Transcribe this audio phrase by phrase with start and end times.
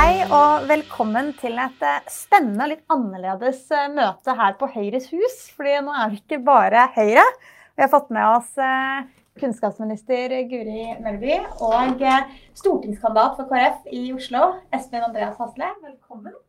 [0.00, 5.10] Hei og velkommen til et eh, spennende og litt annerledes eh, møte her på Høyres
[5.12, 5.34] hus.
[5.52, 7.24] fordi nå er det ikke bare Høyre.
[7.76, 9.02] Vi har fått med oss eh,
[9.42, 12.00] kunnskapsminister Guri Melby og
[12.56, 15.68] stortingskandidat for KrF i Oslo, Espen Andreas Hasle.
[15.84, 16.40] Velkommen.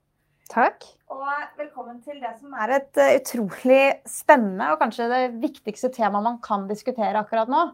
[0.56, 0.88] Takk.
[1.12, 1.28] Og
[1.60, 6.70] velkommen til det som er et utrolig spennende og kanskje det viktigste temaet man kan
[6.72, 7.68] diskutere akkurat nå.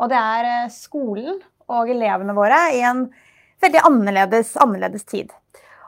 [0.00, 3.10] Og det er skolen og elevene våre i en
[3.62, 5.32] veldig annerledes, annerledes tid.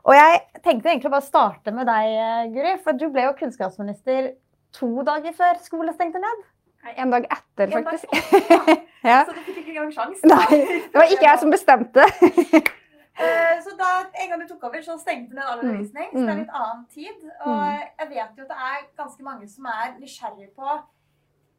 [0.06, 2.76] Og jeg tenkte egentlig bare å starte med deg, Guri.
[2.84, 4.32] For du ble jo kunnskapsminister
[4.76, 6.44] to dager før skolen stengte ned.
[6.96, 8.06] En dag etter, faktisk.
[8.14, 9.22] En dag, ja.
[9.28, 10.22] Så du fikk ikke engang sjans?
[10.24, 12.06] Nei, det var ikke jeg som bestemte.
[13.20, 13.88] Eh, så da
[14.22, 15.66] en gang du tok over, så stengte ned all mm.
[15.66, 16.06] undervisning.
[16.08, 16.38] Så det er mm.
[16.38, 17.26] litt annen tid.
[17.42, 17.82] Og mm.
[18.00, 20.76] jeg vet jo at det er ganske mange som er nysgjerrige på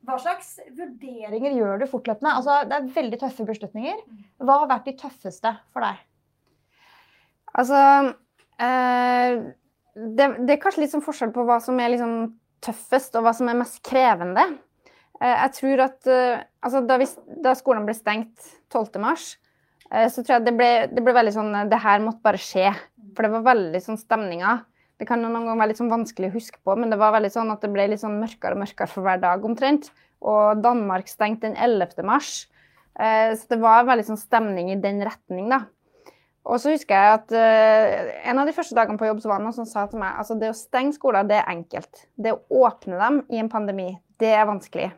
[0.08, 2.32] hva slags vurderinger gjør du fortløpende?
[2.40, 4.00] Altså, det er veldig tøffe beslutninger.
[4.42, 6.02] Hva har vært de tøffeste for deg?
[7.60, 7.80] Altså
[8.62, 9.42] eh,
[9.96, 12.16] det, det, er kanskje litt sånn forskjell på hva som er liksom
[12.64, 14.46] tøffest, og hva som er mest krevende.
[15.20, 17.10] Eh, jeg tror at eh, altså, da, vi,
[17.44, 19.14] da, skolen ble stengt 12.3,
[19.92, 22.70] eh, så tror jeg det ble, det ble veldig sånn Det her måtte bare skje.
[23.16, 24.62] For det var veldig sånn stemninger
[25.02, 27.32] det kan noen ganger være litt sånn vanskelig å huske på, men det var veldig
[27.34, 29.88] sånn at det ble litt sånn mørkere og mørkere for hver dag omtrent.
[30.22, 32.04] Og Danmark stengte den 11.
[32.06, 32.44] mars.
[33.02, 35.64] Eh, så det var veldig sånn stemning i den retning, da.
[36.50, 39.42] Og så husker jeg at uh, en av de første dagene på jobb så var
[39.42, 42.06] det noen som sa til meg altså det å stenge skoler, det er enkelt.
[42.18, 44.90] Det å åpne dem i en pandemi, det er vanskelig.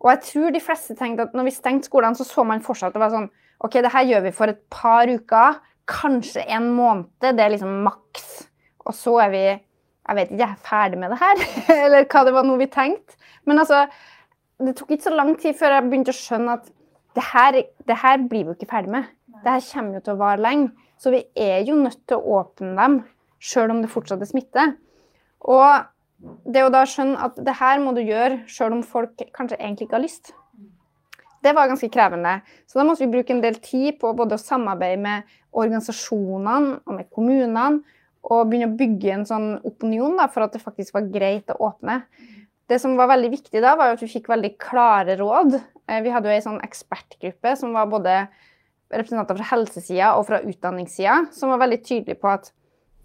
[0.00, 2.96] Og jeg tror de fleste tenkte at når vi stengte skolene, så så man fortsatt
[2.96, 3.28] det var sånn
[3.60, 5.58] OK, det her gjør vi for et par uker,
[5.90, 7.10] kanskje en måned.
[7.20, 8.30] Det er liksom maks.
[8.88, 9.42] Og så er vi
[10.10, 11.42] jeg vet ikke, jeg er ferdig med det her.
[11.84, 13.18] Eller hva det var noe vi tenkte.
[13.46, 13.84] Men altså,
[14.60, 16.70] det tok ikke så lang tid før jeg begynte å skjønne at
[17.18, 17.58] det her,
[17.90, 19.10] det her blir vi jo ikke ferdig med.
[19.40, 20.72] Det her kommer jo til å vare lenge.
[21.00, 22.98] Så vi er jo nødt til å åpne dem,
[23.40, 24.66] sjøl om det fortsatt er smitte.
[25.48, 25.86] Og
[26.44, 29.88] det å da skjønne at det her må du gjøre sjøl om folk kanskje egentlig
[29.88, 30.34] ikke har lyst.
[31.40, 32.42] Det var ganske krevende.
[32.68, 36.98] Så da måtte vi bruke en del tid på både å samarbeide med organisasjonene og
[36.98, 37.80] med kommunene
[38.28, 41.56] og begynne å bygge en sånn opinion da, for at det faktisk var greit å
[41.70, 42.02] åpne.
[42.68, 45.56] Det som var veldig viktig da, var at vi fikk veldig klare råd.
[45.88, 48.20] Eh, vi hadde jo ei sånn ekspertgruppe som var både
[48.90, 52.50] representanter fra helsesida og fra utdanningssida, som var veldig tydelige på at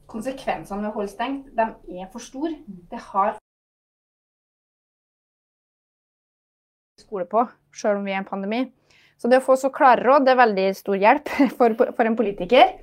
[0.09, 2.55] konsekvensene med å holde stengt, de er for store.
[2.91, 3.35] Det har
[7.01, 8.63] skole på, sjøl om vi er i en pandemi.
[9.21, 12.17] Så det å få så klare råd, det er veldig stor hjelp for, for en
[12.17, 12.75] politiker.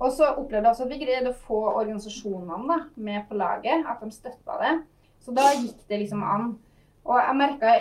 [0.00, 3.84] Og så opplevde jeg også at vi greide å få organisasjonene da, med på laget,
[3.84, 4.74] at de støtta det.
[5.20, 6.54] Så da gikk det liksom an.
[7.04, 7.74] Og jeg merka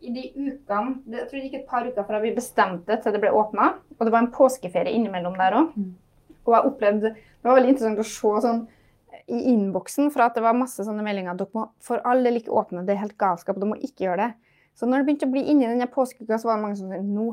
[0.00, 3.22] i de ukene Jeg tror det gikk et par uker fra vi bestemte til det
[3.22, 3.72] ble åpna.
[3.98, 5.72] Og det var en påskeferie innimellom der òg.
[5.76, 5.94] Mm.
[6.46, 8.62] Og jeg opplevde Det var veldig interessant å se sånn
[9.30, 11.36] i innboksen for at det var masse sånne meldinger.
[11.38, 13.58] Dere må for all del ikke åpne, det er helt galskap.
[13.60, 14.30] Dere må ikke gjøre det.
[14.78, 16.98] Så når det begynte å bli inni denne påskeuka, så var det mange som sa
[17.04, 17.28] nå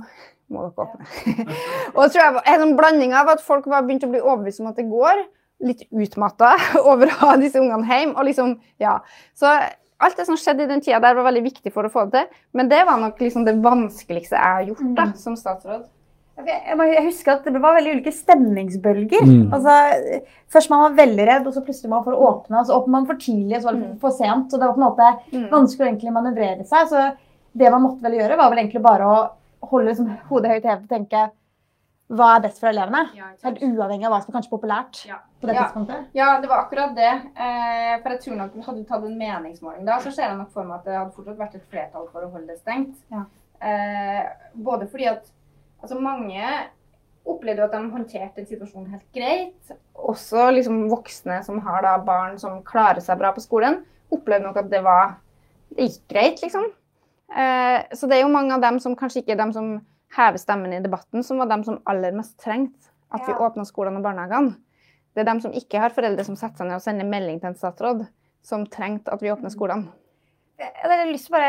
[0.53, 1.07] må dere åpne.
[1.95, 4.21] og det tror jeg var en sånn blanding av at folk var begynt å bli
[4.21, 5.23] overbevist om at det går.
[5.65, 6.53] Litt utmatta
[6.91, 8.17] over å ha disse ungene hjemme.
[8.17, 8.99] Og liksom, ja.
[9.37, 9.53] Så
[9.97, 12.23] alt det som skjedde i den tida der, var veldig viktig for å få det
[12.23, 12.41] til.
[12.57, 15.13] Men det var nok liksom det vanskeligste jeg har gjort da, mm.
[15.21, 15.85] som statsråd.
[16.45, 19.23] Jeg husker at Det var veldig ulike stemningsbølger.
[19.25, 19.53] Mm.
[19.55, 20.19] Altså,
[20.53, 22.61] først man var veldig redd, og så plutselig man får åpne.
[22.67, 23.95] Så åpner man for tidlig, og så var det mm.
[24.03, 24.51] for sent.
[24.51, 25.47] Så det var på en måte mm.
[25.55, 26.93] vanskelig å egentlig manøvrere seg.
[26.93, 27.07] Så
[27.57, 29.17] det man måtte vel gjøre, var vel egentlig bare å
[29.71, 31.25] holde liksom, hodet høyt hevet og tenke
[32.07, 33.01] hva er best for elevene?
[33.17, 35.17] Ja, Helt uavhengig av hva som er kanskje populært ja.
[35.41, 35.65] på det ja.
[35.65, 36.05] tidspunktet.
[36.15, 37.09] Ja, det var akkurat det.
[37.35, 40.53] Eh, for jeg tror nok Hadde du tatt en meningsmåling da, så ser jeg nok
[40.55, 43.03] for meg at det hadde fortsatt vært et flertall for å holde det stengt.
[43.59, 44.23] Eh,
[44.55, 45.27] både fordi at
[45.81, 46.47] altså mange
[47.27, 49.75] opplevde at de håndterte situasjonen helt greit.
[49.99, 53.81] Også liksom voksne som har da barn som klarer seg bra på skolen,
[54.15, 55.17] opplevde nok at det var
[55.75, 56.69] det gikk greit, liksom.
[57.27, 59.73] Eh, så det er jo mange av dem som kanskje ikke er dem som
[60.15, 63.27] hever stemmen i debatten, som var dem som aller mest trengte at ja.
[63.27, 64.55] vi åpna skolene og barnehagene.
[65.15, 67.51] Det er dem som ikke har foreldre som setter seg ned og sender melding til
[67.51, 68.03] en statsråd,
[68.45, 69.89] som trengte at vi åpner skolene.
[70.57, 71.41] Jeg har lyst til å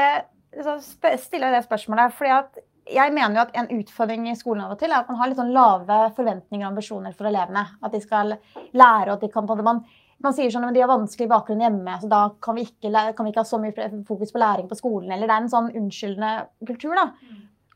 [1.02, 2.14] bare stille det spørsmålet.
[2.16, 2.58] fordi at
[2.88, 5.28] jeg mener jo at En utfordring i skolen av og til er at man har
[5.28, 7.66] litt sånn lave forventninger og ambisjoner for elevene.
[7.82, 8.38] At de skal
[8.72, 9.84] lære og at de kan på det man
[10.18, 13.22] man sier sånn at de har vanskelig bakgrunn hjemme, så da kan vi, ikke, kan
[13.22, 15.12] vi ikke, ha så mye fokus på læring på skolen.
[15.14, 16.32] Eller det er en sånn unnskyldende
[16.66, 16.96] kultur.
[16.98, 17.04] da.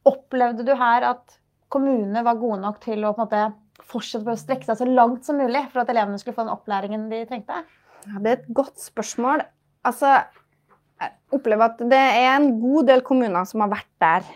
[0.08, 1.38] Opplevde du her at
[1.72, 5.26] kommunene var gode nok til å på en måte fortsette å strekke seg så langt
[5.26, 7.62] som mulig for at elevene skulle få den opplæringen de trengte?
[8.06, 9.44] Ja, det er et godt spørsmål.
[9.86, 10.16] Altså,
[11.02, 14.28] jeg opplever at det er en god del kommuner som har vært der.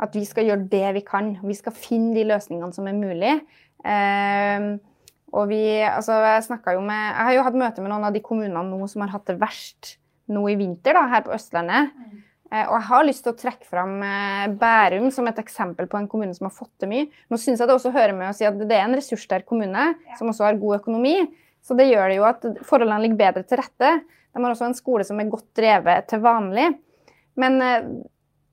[0.00, 1.34] At vi skal gjøre det vi kan.
[1.44, 3.34] Vi skal finne de løsningene som er mulig.
[3.84, 4.70] Eh,
[5.30, 6.42] Og vi, altså jeg,
[6.74, 9.12] jo med, jeg har jo hatt møte med noen av de kommunene nå som har
[9.14, 9.96] hatt det verst
[10.30, 11.92] nå i vinter da, her på Østlandet.
[11.94, 12.24] Mm.
[12.50, 16.00] Eh, og jeg har lyst til å trekke fram eh, Bærum som et eksempel på
[16.00, 17.06] en kommune som har fått til mye.
[17.30, 19.92] Nå syns jeg det også hører med å si at det er en ressurssterk kommune
[20.18, 21.14] som også har god økonomi.
[21.62, 23.92] Så det gjør det jo at forholdene ligger bedre til rette.
[24.02, 26.72] De har også en skole som er godt drevet til vanlig.
[27.38, 27.86] Men eh,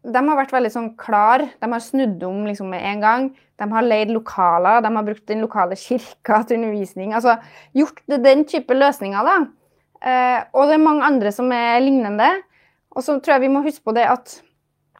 [0.07, 1.47] de har vært veldig sånn klar.
[1.57, 3.29] De har snudd om liksom med en gang.
[3.57, 7.15] De har leid lokaler, de har brukt den lokale kirka til undervisning.
[7.17, 7.39] Altså
[7.73, 9.37] gjort den type løsninger, da.
[10.53, 12.27] og det er mange andre som er lignende.
[12.97, 14.39] Og så tror jeg vi må huske på det at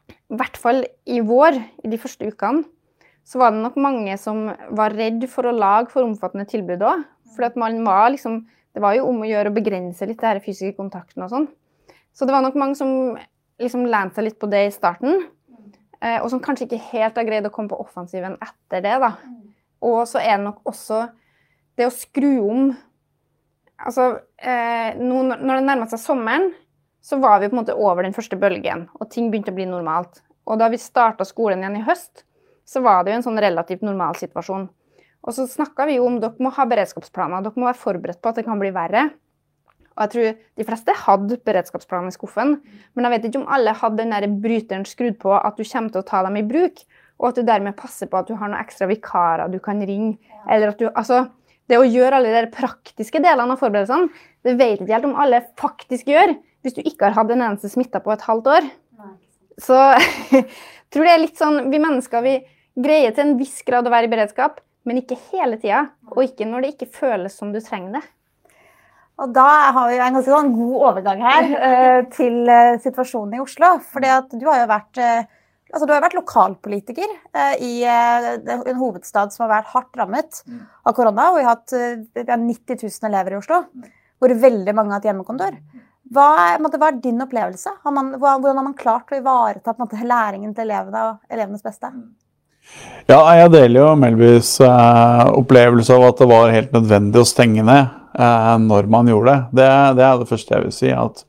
[0.08, 2.66] i hvert fall i vår, i de første ukene,
[3.28, 4.46] så var det nok mange som
[4.78, 7.02] var redd for å lage for omfattende tilbud òg.
[7.36, 7.50] For
[8.14, 11.32] liksom Det var jo om å gjøre å begrense litt det her fysiske kontakten og
[11.32, 11.48] sånn.
[12.14, 13.18] Så det var nok mange som
[13.58, 15.24] liksom lente seg litt på det i starten.
[15.98, 19.16] Eh, og som kanskje ikke helt har greid å komme på offensiven etter det, da.
[19.82, 21.08] Og så er det nok også
[21.78, 22.76] det å skru om
[23.78, 24.08] Altså,
[24.42, 26.48] eh, nå, når det nærmer seg sommeren,
[27.02, 29.68] så var vi på en måte over den første bølgen, og ting begynte å bli
[29.70, 30.22] normalt.
[30.48, 32.24] Og da vi starta skolen igjen i høst,
[32.68, 34.68] så var det jo en sånn relativt normal situasjon.
[35.28, 38.32] Og så snakka vi jo om dere må ha beredskapsplaner, dere må være forberedt på
[38.32, 39.10] at det kan bli verre.
[39.98, 40.28] Og jeg tror
[40.62, 42.58] de fleste hadde beredskapsplaner i skuffen,
[42.94, 45.94] men jeg vet ikke om alle hadde den der bryteren skrudd på at du kommer
[45.94, 46.84] til å ta dem i bruk,
[47.18, 50.20] og at du dermed passer på at du har noen ekstra vikarer du kan ringe.
[50.46, 51.26] Eller at du, altså,
[51.68, 54.12] det å gjøre alle de praktiske delene av forberedelsene,
[54.46, 56.36] det vet ikke helt om alle faktisk gjør
[56.68, 58.70] hvis du ikke har hatt en eneste smitta på et halvt år.
[59.64, 59.78] Så
[60.36, 60.46] jeg
[60.94, 62.36] tror det er litt sånn Vi mennesker vi
[62.78, 65.88] greier til en viss grad å være i beredskap, men ikke hele tida.
[66.14, 68.04] Og ikke når det ikke føles som du trenger det.
[69.18, 73.42] Og da har vi en ganske sånn god overgang her uh, til uh, situasjonen i
[73.42, 73.78] Oslo.
[73.94, 75.24] fordi du har jo vært uh,
[75.74, 77.16] altså du har vært lokalpolitiker
[77.66, 80.62] i en hovedstad som har vært hardt rammet mm.
[80.88, 81.26] av korona.
[81.32, 81.74] og Vi har, hatt,
[82.16, 83.58] vi har 90 000 elever i Oslo,
[84.16, 85.58] hvor veldig mange har hatt hjemmekontor.
[86.14, 87.74] Hva er, måte, hva er din opplevelse?
[87.84, 91.92] Har man, hvordan har man klart å ivareta måte, læringen til elevene og elevenes beste?
[93.08, 97.64] Ja, jeg deler jo Melbys eh, opplevelse av at det var helt nødvendig å stenge
[97.64, 97.86] ned
[98.20, 99.62] eh, når man gjorde det.
[99.62, 99.70] det.
[100.00, 100.08] det.
[100.08, 100.92] er det første jeg vil si.
[100.92, 101.24] at,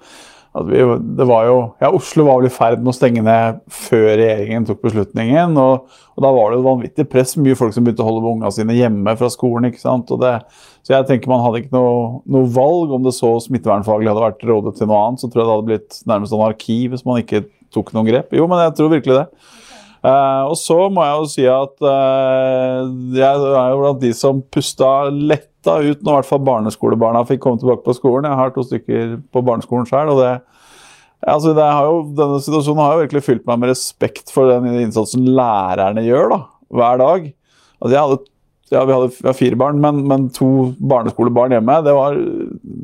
[0.59, 0.83] at vi,
[1.19, 4.67] det var jo, ja, Oslo var vel i ferd med å stenge ned før regjeringen
[4.67, 5.55] tok beslutningen.
[5.63, 7.37] Og, og da var det et vanvittig press.
[7.39, 9.71] Mye folk som begynte å holde med ungene sine hjemme fra skolen.
[9.71, 10.11] ikke sant?
[10.15, 10.35] Og det,
[10.89, 12.95] så jeg tenker man hadde ikke noe, noe, valg.
[12.97, 15.69] Om det så smittevernfaglig hadde vært rådet til noe annet, så tror jeg det hadde
[15.69, 17.43] blitt nærmest anarki hvis man ikke
[17.77, 18.33] tok noen grep.
[18.33, 19.27] Jo, men jeg tror virkelig det.
[19.99, 22.87] Uh, og så må jeg jo si at uh,
[23.19, 27.43] jeg er jo blant de som pusta letta ut når i hvert fall barneskolebarna fikk
[27.45, 28.31] komme tilbake på skolen.
[28.31, 30.15] Jeg har to stykker på barneskolen sjøl.
[30.15, 30.33] Og det,
[31.35, 35.29] altså det jo, denne situasjonen har jo virkelig fylt meg med respekt for den innsatsen
[35.37, 36.43] lærerne gjør da,
[36.81, 37.31] hver dag.
[37.77, 38.23] Altså jeg hadde
[38.73, 42.17] ja, vi hadde, vi fire barn, men, men, to barneskolebarn hjemme, det var,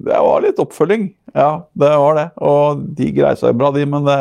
[0.08, 1.08] det var, litt oppfølging.
[1.34, 2.28] Ja, det var det.
[2.44, 4.18] Og de greide seg bra, de, men det,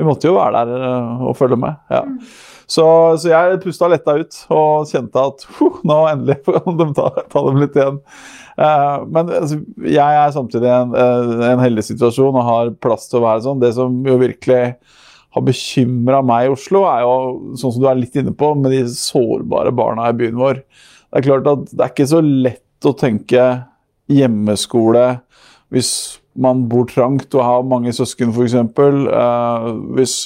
[0.00, 1.78] vi måtte jo være der eh, og følge med.
[1.92, 2.02] Ja.
[2.72, 2.84] Så,
[3.20, 7.44] så, jeg pusta letta ut og kjente at huh, nå endelig kan de ta, ta,
[7.48, 8.00] dem litt igjen.
[8.52, 13.20] Uh, men altså, jeg er samtidig i en, en, heldig situasjon og har plass til
[13.20, 13.62] å være sånn.
[13.62, 14.62] Det som jo virkelig
[15.32, 17.12] har bekymra meg i Oslo, er jo
[17.56, 20.62] sånn som du er litt inne på, med de sårbare barna i byen vår.
[20.62, 23.46] Det er klart at det er ikke så lett å tenke
[24.12, 25.06] hjemmeskole
[25.72, 25.92] hvis
[26.32, 28.56] man bor trangt og har mange søsken, f.eks.
[28.56, 30.16] Eh, hvis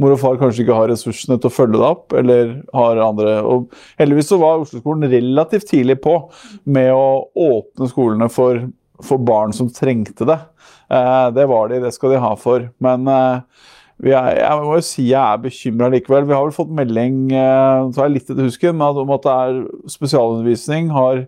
[0.00, 2.14] mor og far kanskje ikke har ressursene til å følge det opp.
[2.18, 3.36] eller har andre.
[3.46, 3.68] Og
[4.00, 6.16] heldigvis så var Oslo-skolen relativt tidlig på
[6.64, 8.64] med å åpne skolene for,
[9.02, 10.38] for barn som trengte det.
[10.90, 12.66] Eh, det var de, det skal de ha for.
[12.82, 13.68] Men uh,
[14.10, 16.26] jeg må jo si jeg er bekymra likevel.
[16.26, 19.60] Vi har vel fått melding så er jeg litt etter husken, om at det er
[19.94, 21.22] spesialundervisning har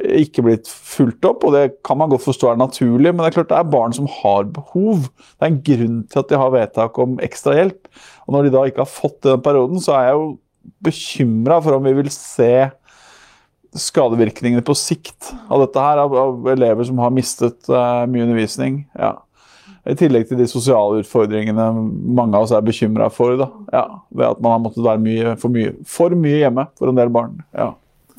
[0.00, 3.36] ikke blitt fulgt opp, og det kan man godt forstå er naturlig, men det er
[3.36, 5.08] klart det er barn som har behov.
[5.36, 7.90] Det er en grunn til at de har vedtak om ekstra hjelp.
[8.26, 10.30] Og når de da ikke har fått det den perioden, så er jeg jo
[10.86, 12.52] bekymra for om vi vil se
[13.78, 18.82] skadevirkningene på sikt av dette her, av, elever som har mistet uh, mye undervisning.
[18.98, 19.14] Ja.
[19.82, 23.34] I tillegg til de sosiale utfordringene mange av oss er bekymra for.
[23.40, 23.48] Da.
[23.74, 23.84] Ja,
[24.14, 27.10] ved at man har måttet være mye, for, mye, for mye hjemme for en del
[27.14, 27.40] barn.
[27.56, 27.72] Ja.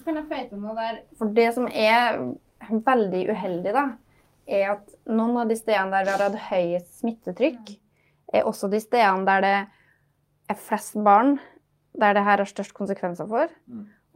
[0.03, 0.98] Kan jeg føye til noe der?
[1.20, 2.20] For det som er
[2.84, 3.86] veldig uheldig, da,
[4.48, 7.74] er at noen av de stedene der vi har hatt høyest smittetrykk,
[8.34, 9.55] er også de stedene der det
[10.51, 11.38] er flest barn,
[11.96, 13.51] der det her har størst konsekvenser for.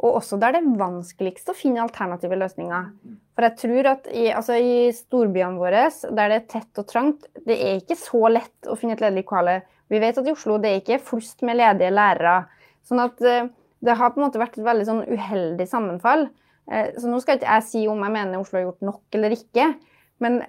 [0.04, 2.92] Og også der det er vanskeligst å finne alternative løsninger.
[3.38, 7.28] For jeg tror at i, altså i storbyene våre, der det er tett og trangt,
[7.46, 9.60] det er ikke så lett å finne et ledig lokale.
[9.94, 12.40] Vi vet at i Oslo det er ikke flust med ledige lærere.
[12.88, 13.46] Sånn at eh,
[13.86, 16.26] det har på en måte vært et veldig sånn uheldig sammenfall.
[16.66, 19.38] Eh, så nå skal ikke jeg si om jeg mener Oslo har gjort nok eller
[19.38, 19.70] ikke,
[20.26, 20.42] men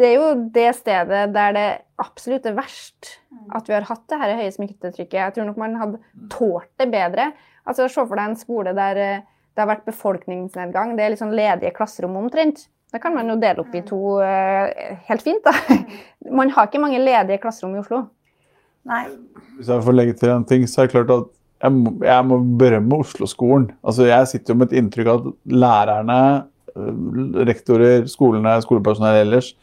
[0.00, 1.68] det er jo det stedet der det
[2.00, 3.12] absolutt er verst
[3.56, 5.20] at vi har hatt det her høye smittetrykket.
[5.20, 6.00] Jeg tror nok man hadde
[6.32, 7.30] tålt det bedre.
[7.68, 9.24] Altså, Se for deg en skole der eh,
[9.56, 10.96] det har vært befolkningsnedgang.
[10.96, 12.66] Det er litt sånn ledige klasserom omtrent.
[12.92, 14.68] Da kan man jo dele opp i to uh,
[15.08, 15.40] helt fint.
[15.46, 15.78] da.
[16.38, 18.04] Man har ikke mange ledige klasserom i Oslo.
[18.86, 19.06] Nei.
[19.56, 21.32] Hvis jeg får legge til en ting, så er det klart at
[21.64, 23.70] jeg må, jeg må berømme Oslo-skolen.
[23.80, 26.20] Altså, jeg sitter jo med et inntrykk av at lærerne,
[26.76, 29.54] øh, rektorer, skolene, skolepersonell ellers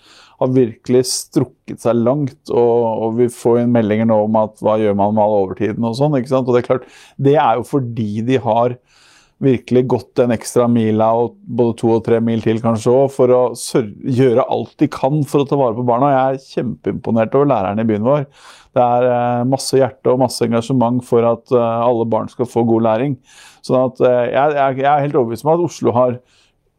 [0.42, 2.40] har virkelig strukket seg langt.
[2.50, 5.86] Og, og, vi får inn meldinger nå om at hva gjør man med all overtiden
[5.88, 6.18] og sånn.
[6.18, 6.50] ikke sant?
[6.50, 6.90] Og Det er klart,
[7.30, 8.78] det er jo fordi de har
[9.44, 13.34] virkelig gått en ekstra mila og både to og tre mil til kanskje òg, for
[13.34, 16.12] å gjøre alt de kan for å ta vare på barna.
[16.14, 18.28] Jeg er kjempeimponert over lærerne i byen vår.
[18.74, 22.66] Det er eh, masse hjerte og masse engasjement for at eh, alle barn skal få
[22.70, 23.18] god læring.
[23.66, 26.18] Sånn at eh, jeg, jeg er helt overbevist om at Oslo har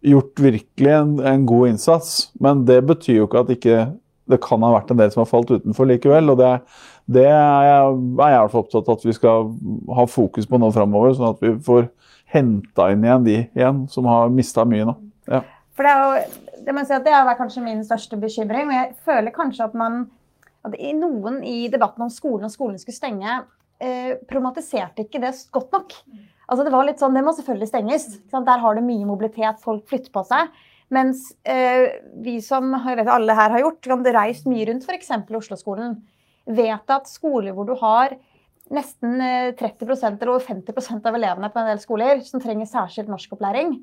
[0.04, 3.84] gjort virkelig en, en, god innsats, men det betyr jo ikke at ikke
[4.30, 6.32] det kan ha vært en del som har falt utenfor likevel.
[6.32, 6.50] og Det,
[7.16, 9.50] det er jeg, er jeg opptatt av at vi skal
[9.96, 11.86] ha fokus på nå framover, sånn at vi får
[12.34, 14.96] henta inn igjen de igjen som har mista mye nå.
[15.30, 15.44] Ja.
[15.74, 18.70] For det er jo, det må si at det er kanskje min største bekymring.
[18.74, 20.04] Jeg føler kanskje at man
[20.64, 23.42] at noen i debatten om skolen og skolen skulle stenge,
[23.80, 25.96] eh, problematiserte ikke det godt nok.
[26.48, 28.06] Altså det var litt sånn, det må selvfølgelig stenges.
[28.32, 30.48] Der har det mye mobilitet, folk flytter på seg.
[30.92, 35.10] Mens eh, vi som jeg vet alle her har gjort, kan reist mye rundt f.eks.
[35.40, 35.98] Oslo-skolen,
[36.44, 38.16] vet at skoler hvor du har
[38.72, 39.18] nesten
[39.58, 43.76] 30 eh, eller over 50% av elevene på en del skoler som trenger særskilt norskopplæring.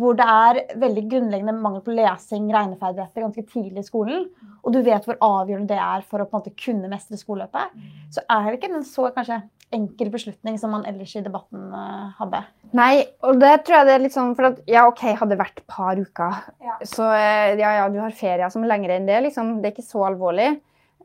[0.00, 4.28] Hvor det er veldig grunnleggende mangel på lesing, regneferdigheter ganske tidlig i skolen.
[4.62, 7.74] Og du vet hvor avgjørende det er for å på en måte kunne mestre skoleløpet.
[8.14, 9.42] Så er det ikke en så kanskje
[9.74, 12.40] enkel beslutning som man ellers i debatten uh, hadde.
[12.74, 15.42] Nei, og det tror jeg det er litt sånn for at ja, OK, hadde det
[15.42, 16.78] vært par uker, ja.
[16.86, 19.58] så eh, ja, ja, du har ferier som er lengre enn det, liksom.
[19.60, 20.48] Det er ikke så alvorlig.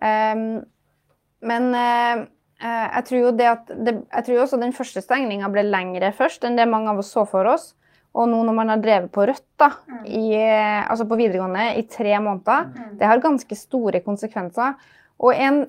[0.02, 0.64] Um,
[1.46, 6.14] men uh, Eh, jeg tror at det, jeg tror også den første stengninga ble lengre
[6.16, 7.74] først enn det mange av oss så for oss.
[8.16, 10.04] Og nå når man har drevet på rødt da, mm.
[10.08, 12.94] i, altså på videregående i tre måneder, mm.
[13.02, 14.78] det har ganske store konsekvenser.
[15.20, 15.66] Og en,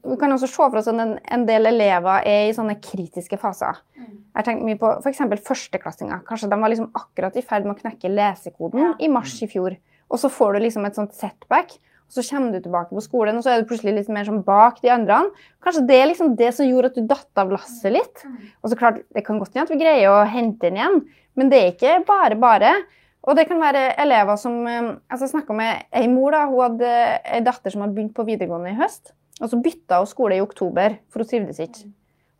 [0.00, 3.36] vi kan også se for oss at en, en del elever er i sånne kritiske
[3.40, 3.82] faser.
[3.98, 4.08] Mm.
[4.08, 5.20] Jeg har tenkt mye på f.eks.
[5.44, 6.24] førsteklassinger.
[6.28, 9.76] Kanskje de var liksom akkurat i ferd med å knekke lesekoden i mars i fjor.
[10.08, 11.76] Og så får du liksom et sånt setback.
[12.12, 14.82] Så kommer du tilbake på skolen, og så er du plutselig litt mer sånn bak
[14.84, 15.22] de andre.
[15.64, 18.24] Kanskje det er liksom det som gjorde at du datt av lasset litt.
[18.60, 20.98] Og så klart, Det kan godt hende at vi greier å hente den igjen,
[21.34, 22.74] men det er ikke bare bare.
[23.22, 26.32] Og det kan være elever som eh, altså Jeg snakka med ei mor.
[26.34, 26.92] da, Hun hadde
[27.24, 29.14] ei datter som hadde begynt på videregående i høst.
[29.40, 31.88] Og så bytta hun skole i oktober, for hun trivdes ikke.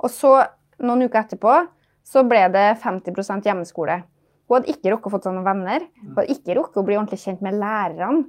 [0.03, 0.35] Og så,
[0.83, 1.55] noen uker etterpå,
[2.05, 4.03] så ble det 50 hjemmeskole.
[4.51, 5.87] Hun hadde ikke rukket å få sånne venner.
[6.03, 8.27] Hun hadde ikke rukket å bli ordentlig kjent med lærerne.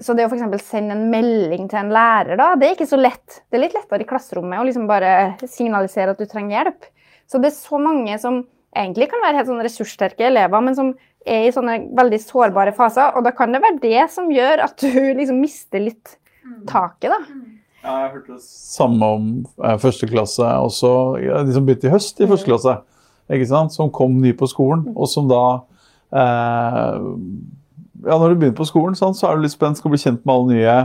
[0.00, 0.64] Så det å f.eks.
[0.64, 3.42] sende en melding til en lærer, da, det er ikke så lett.
[3.48, 6.88] Det er litt lettere i klasserommet å liksom bare signalisere at du trenger hjelp.
[7.30, 8.42] Så det er så mange som
[8.74, 10.92] egentlig kan være helt sånn ressurssterke elever, men som
[11.24, 13.14] er i sånne veldig sårbare faser.
[13.14, 16.16] Og da kan det være det som gjør at du liksom mister litt
[16.68, 17.20] taket, da.
[17.84, 19.28] Ja, jeg hørte det samme om
[19.60, 20.90] eh, første klasse også.
[21.20, 22.78] Ja, de som begynte i høst i første klasse.
[23.28, 23.74] ikke sant?
[23.76, 25.44] Som kom ny på skolen, og som da
[26.16, 26.96] eh,
[28.06, 30.22] ja, når du begynner på skolen, sånn, så er du litt spent, skal bli kjent
[30.24, 30.78] med alle nye.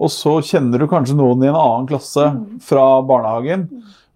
[0.00, 2.44] Og så kjenner du kanskje noen i en annen klasse mm.
[2.64, 3.68] fra barnehagen.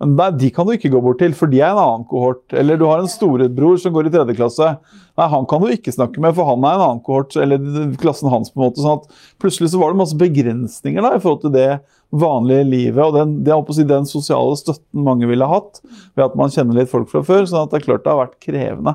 [0.03, 2.43] Men der, de kan du ikke gå bort til, for de er en annen kohort.
[2.57, 4.71] Eller du har en storebror som går i tredje klasse.
[5.15, 7.61] Nei, Han kan du ikke snakke med, for han er en annen kohort, eller
[8.01, 8.51] klassen hans.
[8.51, 11.55] på en måte, sånn at Plutselig så var det masse begrensninger da, i forhold til
[11.55, 11.69] det
[12.15, 15.81] vanlige livet og den, det, si, den sosiale støtten mange ville hatt
[16.15, 17.47] ved at man kjenner litt folk fra før.
[17.51, 18.95] sånn at det er klart det har vært krevende.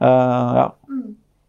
[0.00, 0.66] Uh, ja.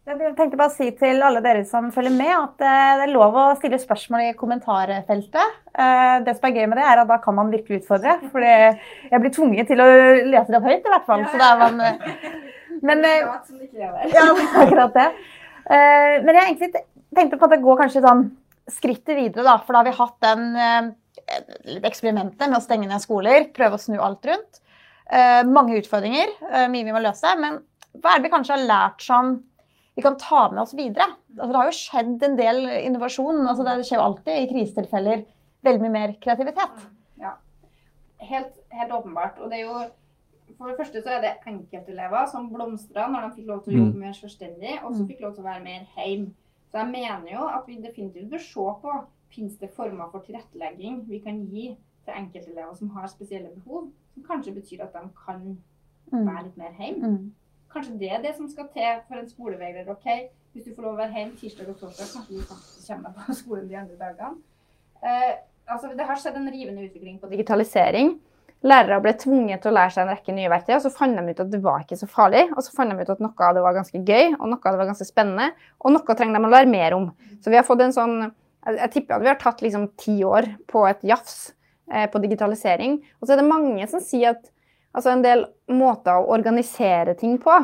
[0.02, 3.12] Jeg tenkte bare å si til alle dere som følger med, at eh, det er
[3.12, 5.60] lov å stille spørsmål i kommentarfeltet.
[5.78, 8.16] Eh, det som er gøy med det, er at da kan man virkelig utfordre.
[8.32, 9.86] For jeg blir tvunget til å
[10.26, 11.22] lese det opp høyt, i hvert fall.
[11.30, 12.26] Så da er man eh,
[12.88, 13.04] Men
[14.16, 14.26] Ja,
[14.58, 15.06] akkurat det.
[15.70, 16.82] Men jeg egentlig
[17.14, 18.24] tenkte på at det går kanskje sånn
[18.74, 19.54] skrittet videre, da.
[19.62, 24.00] For da har vi hatt den eksperimentet med å stenge ned skoler, prøve å snu
[24.02, 24.58] alt rundt.
[25.46, 26.34] Mange utfordringer,
[26.72, 27.36] mye vi må løse.
[27.38, 27.60] Men
[28.00, 29.36] hva er det vi kanskje har lært som
[29.94, 31.08] vi kan ta med oss videre.
[31.38, 33.42] Altså, det har jo skjedd en del innovasjon.
[33.46, 35.24] Altså, det skjer jo alltid i krisetilfeller
[35.66, 36.86] veldig mye mer kreativitet.
[37.20, 37.34] Ja,
[38.22, 39.40] helt, helt, åpenbart.
[39.40, 39.82] Og det er jo
[40.58, 43.78] for det første så er det enkeltelever som blomstra når de fikk lov til å
[43.80, 44.02] jobbe mm.
[44.04, 45.08] mer selvstendig, og så mm.
[45.10, 46.32] fikk lov til å være mer hjemme.
[46.70, 48.94] Så jeg mener jo at vi definitivt bør se på
[49.32, 51.66] finnes det former for tilrettelegging vi kan gi
[52.04, 55.42] til enkeltelever som har spesielle behov, som kanskje betyr at de kan
[56.12, 56.24] mm.
[56.26, 57.12] være litt mer hjemme.
[57.72, 60.08] Kanskje det er det som skal til for en skolevegler, ok,
[60.52, 63.22] Hvis du får lov å være hjemme tirsdag og torsdag, kanskje du faktisk kommer deg
[63.24, 64.34] på skolen de andre dagene.
[65.00, 65.30] Eh,
[65.64, 68.12] altså, det har skjedd en rivende utvikling på digitalisering.
[68.62, 71.24] Lærere ble tvunget til å lære seg en rekke nye verktøy, og så fant de
[71.24, 72.44] ut at det var ikke så farlig.
[72.52, 74.76] Og så fant de ut at noe av det var ganske gøy, og noe av
[74.76, 75.48] det var ganske spennende,
[75.82, 77.08] og noe trenger de å lære mer om.
[77.42, 78.16] Så vi har fått en sånn
[78.62, 81.50] Jeg, tipper at vi har tatt liksom ti år på et jafs
[81.90, 83.00] eh, på digitalisering.
[83.18, 84.44] Og så er det mange som sier at
[84.92, 87.54] altså en del måter å organisere ting på,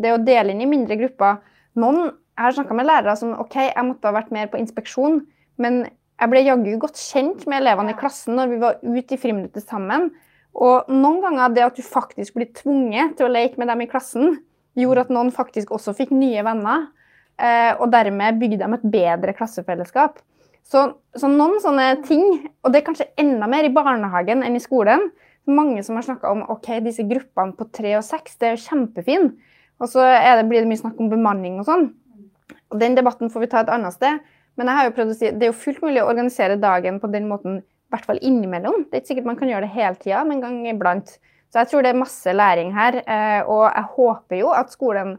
[0.00, 1.40] det å dele inn i mindre grupper
[1.78, 5.18] Noen Jeg har snakka med lærere som OK, jeg måtte ha vært mer på inspeksjon,
[5.60, 5.82] men
[6.20, 9.66] jeg ble jaggu godt kjent med elevene i klassen når vi var ute i friminuttet
[9.68, 10.08] sammen.
[10.56, 13.88] Og noen ganger det at du faktisk blir tvunget til å leke med dem i
[13.90, 14.38] klassen,
[14.78, 16.88] gjorde at noen faktisk også fikk nye venner.
[17.40, 20.20] Eh, og dermed bygde dem et bedre klassefellesskap.
[20.66, 20.82] Så,
[21.16, 22.24] så, noen sånne ting,
[22.60, 25.08] og det er kanskje enda mer i barnehagen enn i skolen.
[25.50, 29.38] Mange som har snakka om ok, disse gruppene på tre og seks, det er kjempefint.
[29.80, 31.88] Og så det, blir det mye snakk om bemanning og sånn.
[32.70, 34.20] Og Den debatten får vi ta et annet sted.
[34.58, 37.00] Men jeg har jo prøvd å si, det er jo fullt mulig å organisere dagen
[37.00, 38.84] på den måten i hvert fall innimellom.
[38.86, 41.14] Det er ikke sikkert man kan gjøre det hele tida, men en gang iblant.
[41.50, 43.00] Så jeg tror det er masse læring her.
[43.00, 45.16] Eh, og jeg håper jo at skolen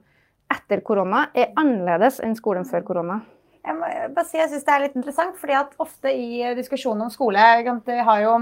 [0.52, 3.22] etter korona er annerledes enn skolen før korona.
[3.62, 7.06] Jeg må bare si, jeg synes det er litt interessant, fordi at ofte i diskusjonen
[7.06, 8.36] om skole jeg har jo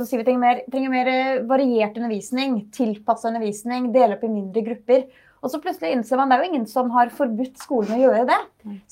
[0.00, 1.12] som sier vi trenger mer, trenger mer
[1.50, 5.06] variert undervisning, tilpasset undervisning, dele opp i mindre grupper.
[5.44, 8.22] Og så plutselig innser man det er jo ingen som har forbudt skolen å gjøre
[8.30, 8.38] det.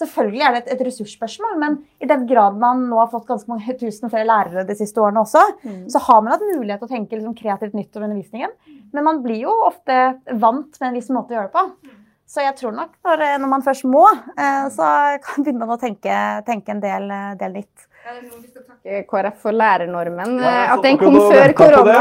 [0.03, 3.49] Selvfølgelig er det et, et ressursspørsmål, men i den grad man nå har fått ganske
[3.49, 5.81] mange tusen flere lærere de siste årene også, mm.
[5.95, 8.53] så har man hatt mulighet til å tenke liksom kreativt nytt om undervisningen.
[8.93, 11.97] Men man blir jo ofte vant med en viss måte å gjøre det på.
[12.33, 14.05] Så jeg tror nok når, når man først må,
[14.37, 14.87] eh, så
[15.25, 17.09] kan man å tenke, tenke en del,
[17.41, 17.89] del nytt.
[18.03, 20.33] Ja, vi skal takke KrF for lærernormen.
[20.43, 22.01] Ja, at den kom før korona.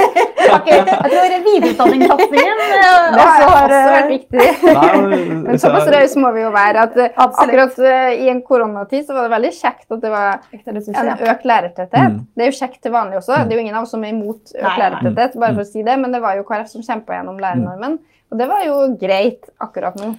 [0.56, 2.72] okay, jeg tror videreutdanningssatsingen eh,
[3.14, 4.48] Det har også vært viktig.
[4.66, 5.38] viktig.
[5.44, 7.38] Men såpass rause må vi jo være at Absolutt.
[7.44, 12.16] akkurat i en koronatid så var det veldig kjekt at det var en økt lærertetthet.
[12.16, 12.20] Mm.
[12.34, 13.42] Det er jo kjekt til vanlig også.
[13.46, 15.86] Det er jo ingen av oss som er imot økt lærertetthet, bare for å si
[15.86, 16.00] det.
[16.02, 18.00] Men det var jo KrF som kjempa gjennom lærernormen.
[18.34, 20.16] Og det var jo greit akkurat nå.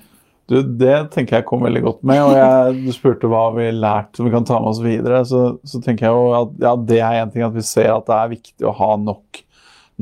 [0.47, 2.21] Du, det tenker jeg kom veldig godt med.
[2.23, 5.19] og jeg, Du spurte hva vi har lært som vi kan ta med oss videre.
[5.27, 8.07] Så, så tenker jeg jo at ja, det er en ting at vi ser at
[8.07, 9.41] det er viktig å ha nok,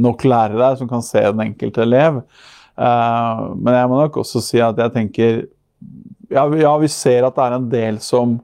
[0.06, 2.22] nok lærere som kan se den enkelte elev.
[2.76, 5.46] Uh, men jeg må nok også si at jeg tenker
[6.34, 8.40] ja, ja, vi ser at det er en del som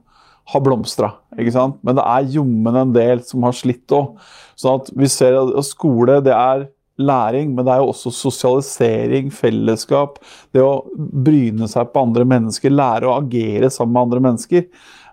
[0.52, 1.14] har blomstra.
[1.36, 4.18] Men det er jommen en del som har slitt òg.
[4.58, 6.66] Sånn at vi ser at skole det er
[7.00, 10.18] læring, men det er jo også sosialisering, fellesskap.
[10.52, 14.66] Det å bryne seg på andre mennesker, lære å agere sammen med andre mennesker.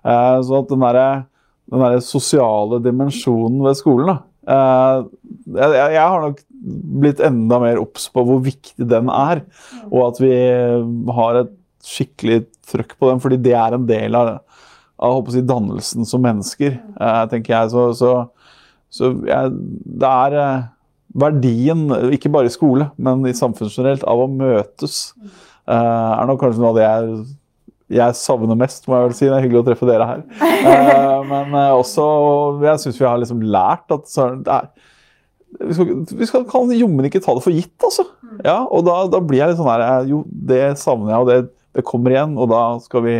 [0.04, 1.10] Eh, så at den derre
[1.70, 4.18] der sosiale dimensjonen ved skolen da.
[4.50, 5.04] Eh,
[5.60, 6.42] jeg, jeg, har nok
[7.04, 9.44] blitt enda mer obs på hvor viktig den er,
[9.92, 10.34] og at vi
[11.20, 14.40] har et skikkelig trøkk på den, fordi det er en del av,
[15.06, 17.72] av si, dannelsen som mennesker, eh, tenker jeg.
[17.76, 18.14] Så, så,
[18.90, 19.56] så jeg,
[20.02, 20.68] det er eh,
[21.22, 25.02] verdien, ikke bare i skole, men i samfunnet generelt, av å møtes,
[25.70, 27.18] uh, er nok kanskje noe av det jeg,
[28.00, 29.26] jeg savner mest, må jeg vel si.
[29.28, 30.24] Det er hyggelig å treffe dere her.
[30.40, 32.06] Uh, men uh, også
[32.66, 34.70] Jeg syns vi har liksom lært at er,
[35.60, 38.06] vi skal, vi skal kan jommen ikke ta det for gitt, altså.
[38.46, 41.40] Ja, og da, da blir jeg litt sånn her Jo, det savner jeg, og det,
[41.78, 43.16] det kommer igjen, og da skal vi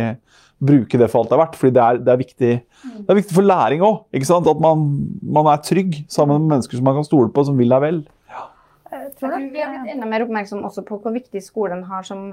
[0.60, 1.58] bruke det for alt det er verdt.
[1.58, 4.02] fordi det er, det er, viktig, det er viktig, for læring òg.
[4.12, 4.86] At man,
[5.22, 8.00] man, er trygg sammen med mennesker som man kan stole på, som vil deg vel.
[8.30, 8.46] Ja.
[8.92, 12.32] Jeg tror vi har blitt enda mer oppmerksom også på hvor viktig skolen har som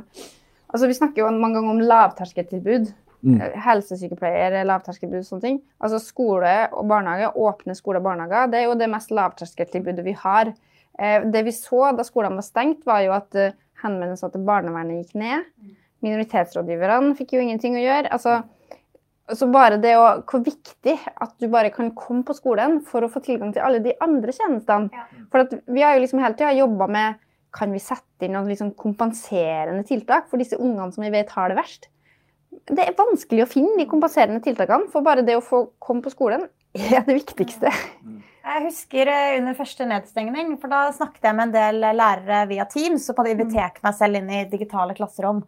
[0.67, 2.89] altså Vi snakker jo mange ganger om lavterskeltilbud.
[3.27, 3.37] Mm.
[3.63, 5.61] Helsesykepleier, lavterskeltilbud, sånne ting.
[5.79, 10.13] Altså Skole og barnehage, åpne skole og barnehager, det er jo det mest lavterskeltilbudet vi
[10.19, 10.51] har.
[10.99, 15.05] Eh, det vi så da skolene var stengt, var jo at eh, henvendelser til barnevernet
[15.05, 15.47] gikk ned.
[16.05, 18.11] Minoritetsrådgiverne fikk jo ingenting å gjøre.
[18.13, 18.41] Altså,
[19.35, 23.11] så bare det å, Hvor viktig at du bare kan komme på skolen for å
[23.11, 24.91] få tilgang til alle de andre tjenestene.
[24.93, 25.07] Ja.
[25.33, 27.23] For vi har jo liksom hele tida jobba med
[27.57, 31.49] kan vi sette inn noen liksom kompenserende tiltak for disse ungene som vi vet har
[31.51, 31.89] det verst.
[32.67, 36.13] Det er vanskelig å finne de kompenserende tiltakene, for bare det å få komme på
[36.13, 37.71] skolen er det viktigste.
[38.47, 42.67] Jeg husker eh, under første nedstengning, for da snakket jeg med en del lærere via
[42.69, 45.41] Teams som hadde invitert meg selv inn i digitale klasserom.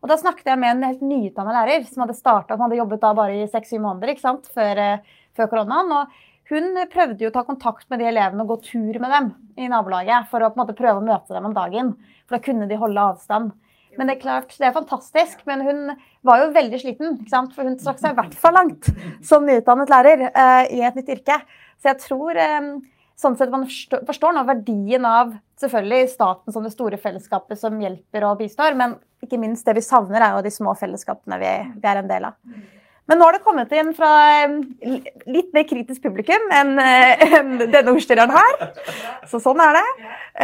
[0.00, 3.02] Og da snakket jeg med en helt nyutdannet lærer som hadde startet, som hadde jobbet
[3.02, 4.48] da bare i seks-syv måneder ikke sant?
[4.54, 5.92] Før, eh, før koronaen.
[5.92, 9.32] Og hun prøvde jo å ta kontakt med de elevene og gå tur med dem
[9.60, 11.92] i nabolaget for å på en måte prøve å møte dem om dagen.
[12.26, 13.52] For da kunne de holde avstand.
[13.98, 15.44] Men det er klart, det er fantastisk.
[15.50, 15.82] Men hun
[16.26, 17.52] var jo veldig sliten, ikke sant?
[17.54, 18.88] for hun strakk seg i hvert fall langt
[19.26, 21.40] som nyutdannet lærer uh, i et nytt yrke.
[21.80, 22.72] Så jeg tror uh,
[23.20, 28.26] sånn sett man forstår, nå verdien av selvfølgelig staten som det store fellesskapet som hjelper
[28.28, 31.90] og bistår, men ikke minst det vi savner, er jo de små fellesskapene vi, vi
[31.90, 32.38] er en del av.
[33.10, 34.10] Men nå har det kommet inn fra
[34.44, 34.52] eh,
[35.26, 36.76] litt mer kritisk publikum enn
[37.40, 38.60] en denne ordstyreren her.
[39.26, 39.86] Så sånn er det.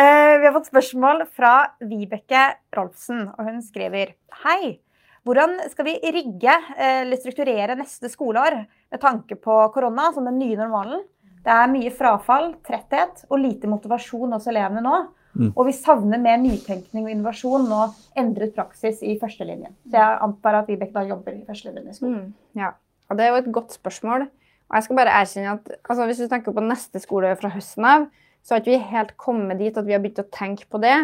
[0.02, 4.80] Eh, Vi har fått spørsmål fra Vibeke Rolfsen, og hun skriver Hei.
[5.26, 10.58] Hvordan skal vi rigge eller strukturere neste skoleår med tanke på korona som den nye
[10.58, 11.00] normalen?
[11.46, 14.96] Det er mye frafall, tretthet og lite motivasjon hos elevene nå.
[15.36, 15.50] Mm.
[15.52, 19.74] Og vi savner mer nytenkning og innovasjon og endret praksis i førstelinjen.
[19.86, 22.22] Så jeg antar at Vibeke da jobber i førstelinjen i skolen.
[22.24, 22.72] Mm, ja.
[23.06, 24.26] Og det er jo et godt spørsmål.
[24.66, 27.86] Og jeg skal bare erkjenne at altså, hvis du tenker på neste skole fra høsten
[27.86, 28.08] av,
[28.42, 30.96] så har ikke vi helt kommet dit at vi har begynt å tenke på det.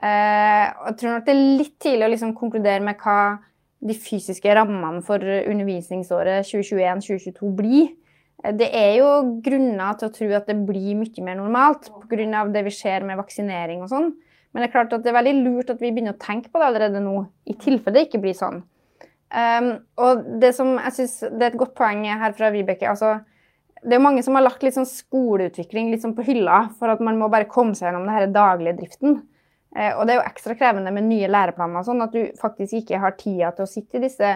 [0.00, 3.18] Eh, jeg tror nok det er litt tidlig å liksom konkludere med hva
[3.84, 7.92] de fysiske rammene for undervisningsåret 2021-2022 blir.
[8.44, 12.44] Det er jo grunner til å tro at det blir mye mer normalt pga.
[12.52, 14.10] det vi ser med vaksinering og sånn.
[14.52, 16.60] Men det er klart at det er veldig lurt at vi begynner å tenke på
[16.60, 18.60] det allerede nå, i tilfelle det ikke blir sånn.
[19.34, 22.86] Um, og det som jeg synes, det er et godt poeng her fra Vibeke.
[22.86, 23.16] altså
[23.84, 27.02] det er mange som har lagt litt sånn skoleutvikling litt sånn på hylla for at
[27.04, 29.18] man må bare komme seg gjennom denne daglige driften.
[29.76, 33.00] Eh, og det er jo ekstra krevende med nye læreplaner, sånn at du faktisk ikke
[33.02, 34.30] har tida til å sitte i disse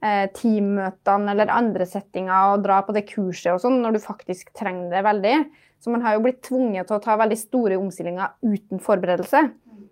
[0.00, 4.94] teammøtene eller andre settinger og dra på det kurset og sånn, når du faktisk trenger
[4.94, 5.34] det veldig.
[5.80, 9.44] Så man har jo blitt tvunget til å ta veldig store omstillinger uten forberedelse.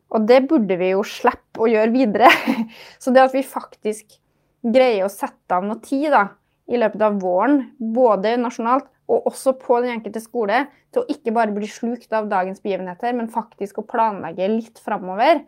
[0.09, 2.29] Og det burde vi jo slippe å gjøre videre.
[3.03, 4.19] Så det at vi faktisk
[4.65, 6.27] greier å sette av noe tid da,
[6.69, 11.33] i løpet av våren, både nasjonalt og også på den enkelte skole, til å ikke
[11.37, 15.41] bare bli slukt av dagens begivenheter, men faktisk å planlegge litt framover,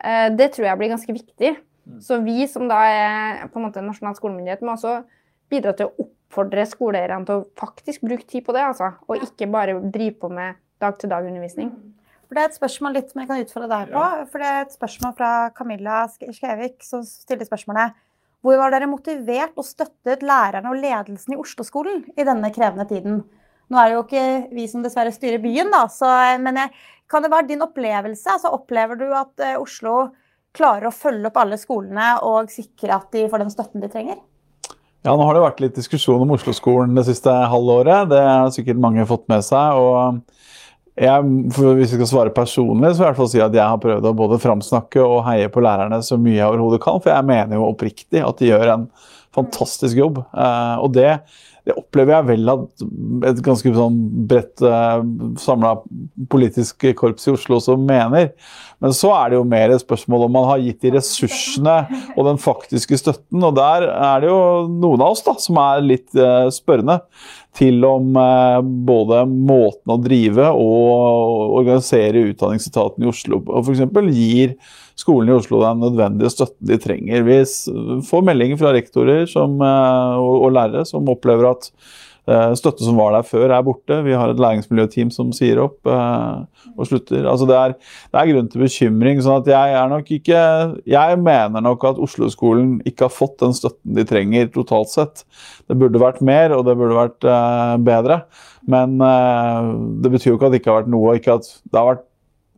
[0.00, 1.52] eh, det tror jeg blir ganske viktig.
[2.02, 5.00] Så vi som da er på en måte nasjonal skolemyndighet, må også
[5.52, 8.92] bidra til å oppfordre skoleeierne til å faktisk bruke tid på det, altså.
[9.08, 11.72] Og ikke bare drive på med dag-til-dag-undervisning.
[12.26, 14.06] For Det er et spørsmål litt som jeg kan utfordre deg på.
[14.32, 17.98] For det er et spørsmål fra Camilla Skjevik som stiller spørsmålet
[18.42, 23.20] Hvor var dere motivert og støttet lærerne og ledelsen i Oslo-skolen i denne krevende tiden?
[23.68, 24.24] Nå er det jo ikke
[24.56, 26.08] vi som dessverre styrer byen, da, så,
[26.42, 26.72] men jeg,
[27.08, 28.34] kan det være din opplevelse?
[28.34, 30.10] Altså, opplever du at eh, Oslo
[30.56, 34.20] klarer å følge opp alle skolene og sikre at de får den støtten de trenger?
[35.02, 38.06] Ja, nå har det vært litt diskusjon om Oslo-skolen det siste halvåret.
[38.12, 39.74] Det har sikkert mange fått med seg.
[39.74, 40.22] og
[40.94, 41.24] jeg,
[41.56, 43.80] Hvis jeg skal svare personlig, så vil jeg i hvert fall si at jeg har
[43.82, 47.00] prøvd å både framsnakke og heie på lærerne så mye jeg overhodet kan.
[47.02, 48.86] For jeg mener jo oppriktig at de gjør en
[49.34, 50.22] fantastisk jobb.
[50.22, 51.16] Eh, og det,
[51.62, 52.84] det opplever jeg vel at
[53.30, 53.98] et ganske sånn
[54.30, 54.98] bredt uh,
[55.38, 55.76] samla
[56.32, 58.32] politisk korps i Oslo også mener.
[58.82, 61.76] Men så er det jo mer et spørsmål om man har gitt de ressursene
[62.16, 63.44] og den faktiske støtten.
[63.46, 64.40] Og der er det jo
[64.72, 66.98] noen av oss da, som er litt eh, spørrende
[67.56, 73.82] til om eh, både måten å drive og organisere utdanningsetaten i Oslo og f.eks.
[74.08, 74.54] gir
[74.98, 77.26] skolen i Oslo den nødvendige støtten de trenger.
[77.26, 77.38] Vi
[78.08, 81.68] får meldinger fra rektorer som, eh, og, lærere som opplever at
[82.22, 83.96] støtte som var der før, er borte.
[84.06, 87.24] Vi har et læringsmiljøteam som sier opp eh, og slutter.
[87.26, 87.74] Altså det, er,
[88.12, 89.22] det er grunn til bekymring.
[89.24, 90.42] sånn at jeg er nok ikke
[90.86, 95.24] Jeg mener nok at Oslo-skolen ikke har fått den støtten de trenger totalt sett.
[95.66, 98.22] Det burde vært mer, og det burde vært eh, bedre.
[98.70, 99.72] Men eh,
[100.04, 101.18] det betyr jo ikke at det ikke har vært noe.
[101.18, 102.08] Ikke at det har vært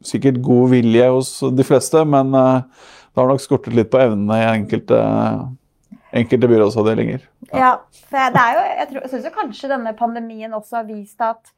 [0.04, 4.40] sikkert god vilje hos de fleste, men eh, det har nok skortet litt på evnene
[4.40, 5.00] i enkelte,
[6.14, 7.26] enkelte byrådsavdelinger.
[7.50, 7.74] Ja,
[8.10, 11.20] for det er jo, jeg, tror, jeg synes jo kanskje denne pandemien også har vist
[11.24, 11.50] at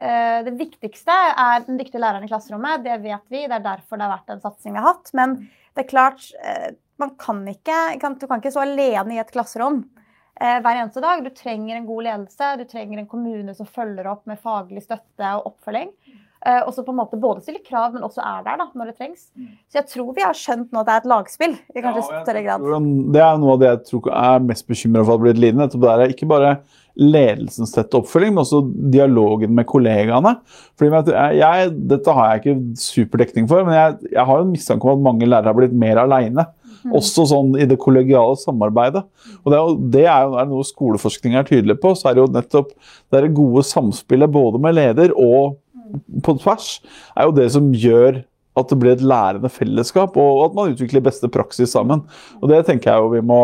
[0.00, 2.84] uh, det viktigste er den dyktige læreren i klasserommet.
[2.86, 5.12] Det vet vi, det er derfor det har vært en satsing vi har hatt.
[5.18, 5.36] Men
[5.76, 9.34] det er klart, uh, man kan ikke, kan, du kan ikke stå alene i et
[9.34, 11.24] klasserom uh, hver eneste dag.
[11.26, 15.36] Du trenger en god ledelse, du trenger en kommune som følger opp med faglig støtte
[15.36, 15.92] og oppfølging.
[16.46, 18.90] Eh, og så på en måte både stille krav, men også er der da, når
[18.90, 19.24] det trengs.
[19.66, 22.20] Så jeg tror vi har skjønt nå at det er et lagspill i kanskje Ja,
[22.22, 22.66] større grad.
[23.14, 25.66] Det er noe av det jeg tror er mest bekymra for at blir lidende.
[25.66, 26.52] nettopp Det er ikke bare
[26.98, 28.62] ledelsens tette oppfølging, men også
[28.94, 30.36] dialogen med kollegaene.
[30.78, 34.98] Fordi jeg, Dette har jeg ikke superdekning for, men jeg, jeg har en mistanke om
[34.98, 36.46] at mange lærere har blitt mer aleine.
[36.94, 39.02] Også sånn i det kollegiale samarbeidet.
[39.42, 41.94] Og det er, jo, det er jo er noe skoleforskning er tydelig på.
[41.98, 45.58] så er det jo nettopp det er det gode samspillet både med leder og
[46.24, 46.78] på tvers,
[47.16, 48.22] er jo det som gjør
[48.58, 52.02] at det blir et lærende fellesskap, og at man utvikler beste praksis sammen.
[52.40, 53.42] Og Det tenker jeg jo vi må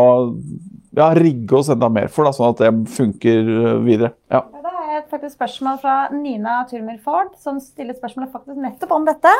[0.94, 4.14] ja, rigge oss enda mer for, da, sånn at det funker øh, videre.
[4.32, 4.42] Ja.
[4.64, 9.06] Da har jeg faktisk spørsmål fra Nina Turmer Ford, som stiller spørsmålet faktisk nettopp om
[9.08, 9.32] dette.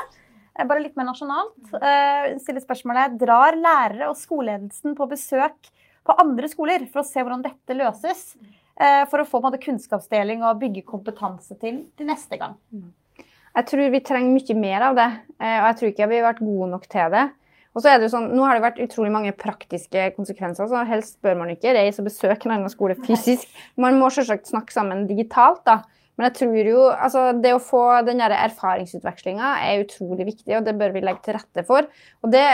[0.54, 1.54] Eh, Bare litt mer nasjonalt.
[1.74, 5.72] Uh, stiller spørsmålet Drar lærere og skoleledelsen på besøk
[6.04, 8.34] på andre skoler for å se hvordan dette løses?
[8.80, 12.58] Eh, for å få på en måte, kunnskapsdeling og bygge kompetanse til, til neste gang?
[13.54, 15.08] Jeg tror vi trenger mye mer av det,
[15.38, 17.24] eh, og jeg tror ikke vi har vært gode nok til det.
[17.74, 20.84] Og så er det jo sånn, Nå har det vært utrolig mange praktiske konsekvenser, så
[20.86, 23.50] helst bør man ikke reise og besøke en annen skole fysisk.
[23.82, 25.80] Man må selvsagt snakke sammen digitalt, da.
[26.14, 30.76] Men jeg tror jo, altså det å få den erfaringsutvekslinga er utrolig viktig, og det
[30.78, 31.88] bør vi legge til rette for.
[32.22, 32.44] Og det,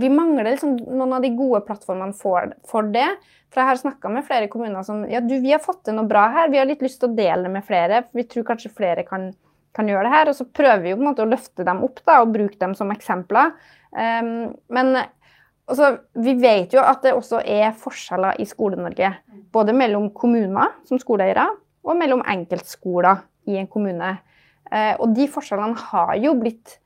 [0.00, 3.08] vi mangler liksom noen av de gode plattformene for, for det.
[3.48, 6.08] For jeg har snakka med flere kommuner som ja, du, vi har fått til noe
[6.08, 8.02] bra her, vi har litt lyst til å dele det med flere.
[8.16, 9.30] Vi tror kanskje flere kan,
[9.76, 10.32] kan gjøre det her.
[10.32, 12.60] Og så prøver vi jo på en måte å løfte dem opp da, og bruke
[12.60, 13.54] dem som eksempler.
[13.92, 14.92] Um, men
[15.68, 19.14] også, vi vet jo at det også er forskjeller i Skole-Norge.
[19.54, 21.48] Både mellom kommuner som skoleeiere
[21.88, 24.12] og mellom enkeltskoler i en kommune.
[24.68, 26.76] Uh, og de forskjellene har jo blitt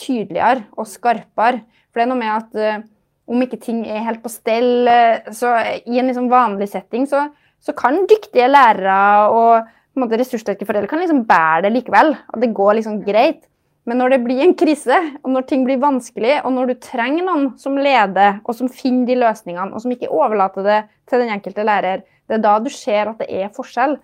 [0.00, 1.64] tydeligere og skarpere.
[1.90, 2.86] For det er noe med at uh,
[3.30, 5.52] om ikke ting er helt på stell, uh, så
[5.84, 7.26] i en liksom vanlig setting, så,
[7.60, 8.96] så, kan dyktige lærere
[9.34, 12.14] og på en måte, ressurssterke foreldre kan liksom bære det likevel.
[12.30, 13.42] Og det går liksom greit.
[13.88, 17.24] Men når det blir en krise, og når ting blir vanskelig, og når du trenger
[17.26, 21.32] noen som leder, og som finner de løsningene, og som ikke overlater det til den
[21.34, 23.96] enkelte lærer, det er da du ser at det er forskjell.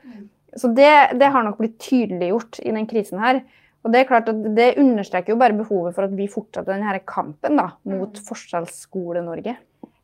[0.57, 3.42] Så det, det har nok blitt tydeliggjort i den krisen her.
[3.87, 6.99] Og Det er klart at det understreker jo bare behovet for at vi fortsetter denne
[7.07, 9.55] kampen da, mot Forskjellsskole-Norge.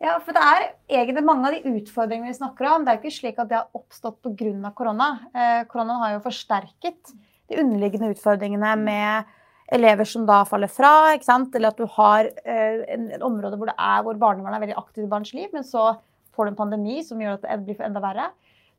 [0.02, 0.64] Ja, for det er
[1.00, 3.74] egentlig mange av de utfordringene vi snakker om, det er ikke slik at det har
[3.74, 4.70] oppstått pga.
[4.74, 5.08] korona.
[5.34, 7.12] Eh, korona har jo forsterket
[7.50, 9.30] de underliggende utfordringene med
[9.72, 13.78] elever som da faller fra, eller at du har eh, en, et område hvor, det
[13.78, 15.92] er, hvor barnevernet er veldig aktivt i barns liv, men så
[16.34, 18.30] får du en pandemi som gjør at det blir enda verre.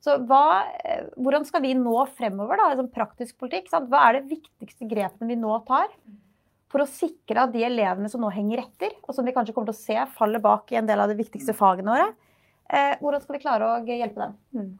[0.03, 3.69] Så hva, eh, Hvordan skal vi nå fremover, da, liksom praktisk politikk?
[3.71, 3.87] Sant?
[3.91, 5.87] Hva er det viktigste grepene vi nå tar
[6.73, 9.69] for å sikre at de elevene som nå henger etter, og som vi kanskje kommer
[9.69, 12.07] til å se faller bak i en del av de viktigste fagene våre,
[12.73, 14.33] eh, hvordan skal vi klare å hjelpe dem?
[14.57, 14.71] Mm.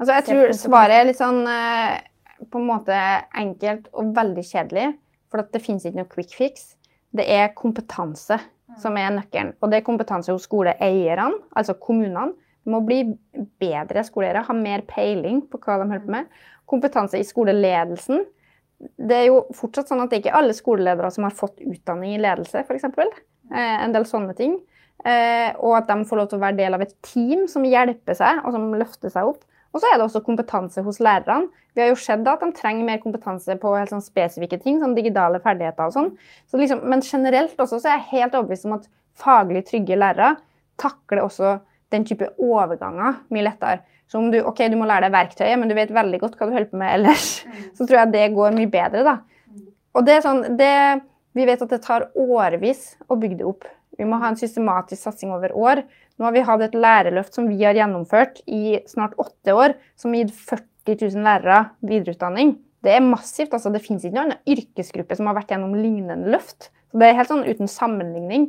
[0.00, 2.00] Altså, jeg tror svaret er litt sånn eh,
[2.50, 2.98] på en måte
[3.36, 4.90] enkelt og veldig kjedelig.
[5.28, 6.70] For det finnes ikke noe quick fix.
[7.12, 8.38] Det er kompetanse
[8.80, 9.54] som er nøkkelen.
[9.60, 12.32] Og det er kompetanse hos skoleeierne, altså kommunene.
[12.68, 13.02] Må bli
[13.60, 16.40] bedre skoleeiere, ha mer peiling på hva de holder på med.
[16.68, 18.26] Kompetanse i skoleledelsen.
[18.78, 22.14] Det er jo fortsatt sånn at det ikke er alle skoleledere som har fått utdanning
[22.14, 22.86] i ledelse, f.eks.
[22.88, 24.58] Eh, en del sånne ting.
[25.06, 28.18] Eh, og at de får lov til å være del av et team som hjelper
[28.18, 29.46] seg, og som løfter seg opp.
[29.74, 31.50] Og så er det også kompetanse hos lærerne.
[31.76, 34.96] Vi har jo sett at de trenger mer kompetanse på helt sånn spesifikke ting, som
[34.96, 36.12] digitale ferdigheter og sånn.
[36.50, 40.36] Så liksom, men generelt også så er jeg helt overbevist om at faglig trygge lærere
[40.80, 41.58] takler også
[41.94, 43.80] den type overganger mye lettere.
[44.08, 46.48] Så om du, okay, du må lære deg verktøyet, men du vet veldig godt hva
[46.48, 47.26] du holder på med ellers,
[47.76, 49.04] så tror jeg det går mye bedre.
[49.04, 49.16] da.
[49.96, 50.74] Og det er sånn, det,
[51.36, 53.66] Vi vet at det tar årevis å bygge det opp.
[53.98, 55.82] Vi må ha en systematisk satsing over år.
[56.18, 60.14] Nå har vi hatt et lærerløft som vi har gjennomført i snart åtte år, som
[60.14, 62.56] har gitt 40 000 lærere videreutdanning.
[62.82, 63.52] Det er massivt.
[63.52, 66.70] altså Det finnes ikke noen annen yrkesgruppe som har vært gjennom lignende løft.
[66.90, 68.48] Så Det er helt sånn uten sammenligning.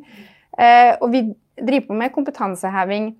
[0.58, 1.24] Eh, og vi
[1.60, 3.12] driver på med kompetanseheving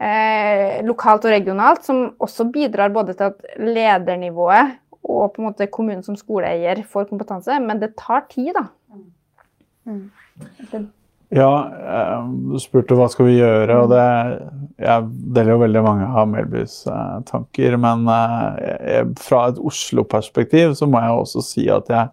[0.00, 5.68] eh, lokalt og regionalt, som også bidrar både til at ledernivået og på en måte
[5.70, 8.66] kommunen som skoleeier får kompetanse, men det tar tid, da.
[9.86, 10.10] Mm.
[11.34, 14.02] Ja, eh, du spurte hva skal vi gjøre, og det
[14.78, 20.86] Jeg deler jo veldig mange av Melbys eh, tanker, men eh, fra et Oslo-perspektiv så
[20.90, 22.12] må jeg også si at jeg,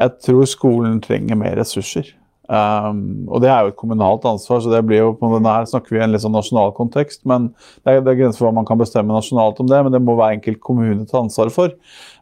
[0.00, 2.14] jeg tror skolen trenger mer ressurser.
[2.50, 5.68] Um, og det er jo et kommunalt ansvar, så det blir jo på denne her
[5.70, 7.22] snakker vi i en litt sånn nasjonal kontekst.
[7.30, 7.52] men
[7.84, 10.00] Det er, det er grenser for hva man kan bestemme nasjonalt om det, men det
[10.02, 11.76] må hver enkelt kommune ta ansvar for.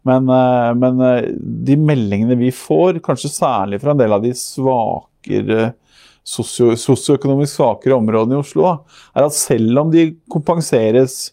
[0.08, 1.30] Men, uh, men uh,
[1.70, 5.70] de meldingene vi får, kanskje særlig fra en del av de svakere
[6.28, 8.74] sosio, sosioøkonomisk svakere områdene i Oslo,
[9.16, 11.30] er at selv om de kompenseres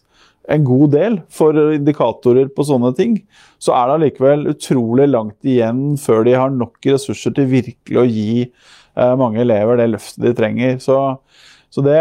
[0.48, 3.18] en god del for indikatorer på sånne ting,
[3.58, 8.06] så er det allikevel utrolig langt igjen før de har nok ressurser til virkelig å
[8.06, 8.46] gi
[9.20, 10.78] mange elever det løftet de trenger.
[10.80, 10.96] Så,
[11.76, 11.96] så det,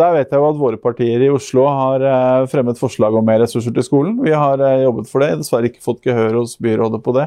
[0.00, 3.42] Der vet jeg jo at våre partier i Oslo har eh, fremmet forslag om mer
[3.42, 4.14] ressurser til skolen.
[4.24, 7.26] Vi har eh, jobbet for det, dessverre ikke fått gehør hos byrådet på det.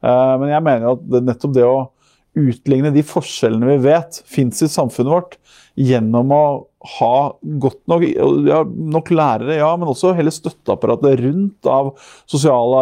[0.00, 1.90] Eh, men jeg mener at nettopp det å
[2.38, 5.36] utligne de forskjellene vi vet fins i samfunnet vårt,
[5.76, 6.44] gjennom å
[6.82, 7.16] ha
[7.62, 8.02] godt nok,
[8.48, 11.92] ja, nok lærere, ja, men også hele støtteapparatet rundt av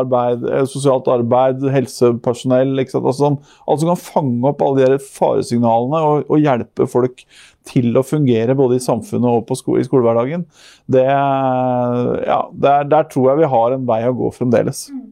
[0.00, 2.72] arbeid, eh, sosialt arbeid, helsepersonell.
[2.80, 7.24] Altså, sånn, alt som kan fange opp alle de faresignalene og, og, hjelpe folk
[7.68, 10.46] til å fungere både i samfunnet og sko i skolehverdagen.
[10.90, 14.88] Det, ja, der, der, tror jeg vi har en vei å gå fremdeles.
[14.94, 15.08] Mm.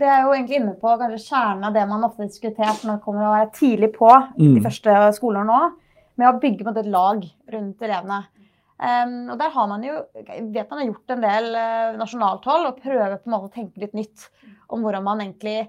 [0.00, 3.00] Det er jo egentlig inne på kanskje kjernen av det man ofte har diskutert når
[3.00, 4.52] det kommer å være tidlig på mm.
[4.54, 5.79] de første skoleårene nå,
[6.20, 8.20] med å bygge på et lag rundt elevene.
[8.80, 12.68] Um, og der har man jo, vet man har gjort en del uh, nasjonalt hold
[12.70, 14.30] og prøver på en måte å tenke litt nytt
[14.72, 15.66] om hvordan man egentlig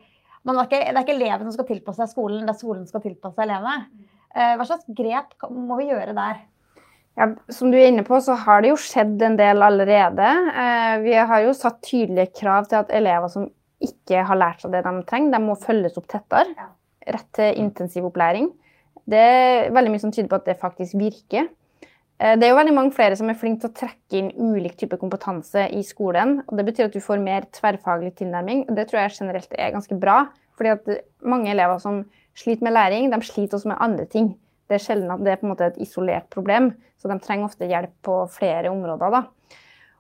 [0.48, 2.86] man er ikke, Det er ikke elevene som skal tilpasse seg skolen, det er skolen
[2.86, 4.08] som skal tilpasse seg elevene.
[4.32, 6.40] Uh, hva slags grep må vi gjøre der?
[7.20, 10.32] Ja, som du er inne på, så har det jo skjedd en del allerede.
[10.56, 13.50] Uh, vi har jo satt tydelige krav til at elever som
[13.84, 16.72] ikke har lært seg det de trenger, de må følges opp tettere.
[17.12, 18.52] Rett til intensivopplæring.
[19.10, 21.50] Det er veldig mye som tyder på at det faktisk virker.
[22.22, 24.78] Eh, det er jo veldig mange flere som er flinke til å trekke inn ulik
[24.78, 26.42] type kompetanse i skolen.
[26.48, 28.70] og Det betyr at du får mer tverrfaglig tilnærming.
[28.70, 30.28] og Det tror jeg generelt er ganske bra.
[30.58, 32.04] fordi at mange elever som
[32.36, 34.38] sliter med læring, de sliter også med andre ting.
[34.70, 37.46] Det er sjelden at det er på en måte et isolert problem, så de trenger
[37.46, 39.10] ofte hjelp på flere områder.
[39.10, 39.24] da.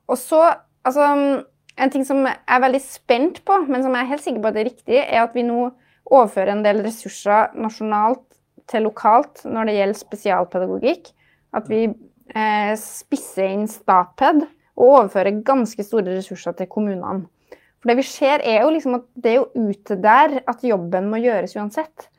[0.08, 0.54] Og så,
[0.86, 1.44] altså,
[1.78, 4.48] En ting som jeg er veldig spent på, men som jeg er helt sikker på
[4.48, 5.72] at det er riktig, er at vi nå
[6.06, 8.31] overfører en del ressurser nasjonalt
[8.70, 11.12] til lokalt når det gjelder spesialpedagogikk.
[11.58, 14.46] At vi eh, spisser inn Statped
[14.78, 17.28] og overfører ganske store ressurser til kommunene.
[17.82, 21.10] For det vi ser er jo liksom at det er jo ute der at jobben
[21.10, 22.12] må gjøres uansett.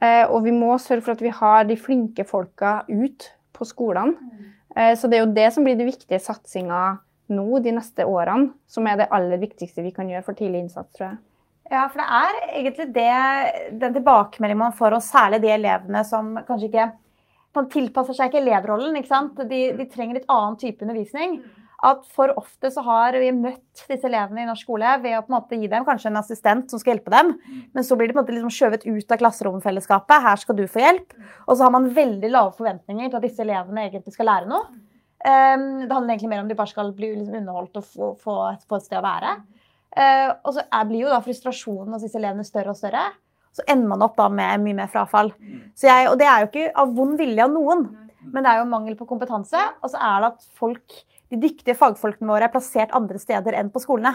[0.00, 4.14] Eh, og vi må sørge for at vi har de flinke folka ut på skolene.
[4.76, 7.00] Eh, så det er jo det som blir de viktige satsinga
[7.34, 10.94] nå de neste årene, som er det aller viktigste vi kan gjøre for tidlig innsats,
[10.96, 11.18] tror jeg.
[11.68, 16.32] Ja, for det er egentlig det, den tilbakemeldingen man får, og særlig de elevene som
[16.48, 16.88] kanskje ikke
[17.56, 18.96] man tilpasser seg ikke elevrollen.
[18.98, 19.38] ikke sant?
[19.50, 21.38] De, de, trenger litt annen type undervisning.
[21.86, 25.30] At For ofte så har vi møtt disse elevene i norsk skole ved å på
[25.30, 27.36] en måte gi dem kanskje en assistent som skal hjelpe dem,
[27.74, 30.24] men så blir de på en måte liksom skjøvet ut av klasseromfellesskapet.
[30.26, 31.14] Her skal du få hjelp.
[31.46, 34.66] Og så har man veldig lave forventninger til at disse elevene egentlig skal lære noe.
[35.18, 38.34] Um, det handler egentlig mer om de bare skal bli liksom underholdt og få, få,
[38.52, 39.32] et, sted å være.
[39.98, 43.08] Uh, og så er, blir jo da frustrasjonen hos disse elevene større og større
[43.58, 45.32] så ender man opp da med mye mer frafall.
[45.82, 47.86] Jeg, og det er jo ikke av vond vilje av noen,
[48.28, 49.60] men det er jo mangel på kompetanse.
[49.82, 50.98] Og så er det at folk,
[51.32, 54.14] de dyktige fagfolkene våre er plassert andre steder enn på skolene.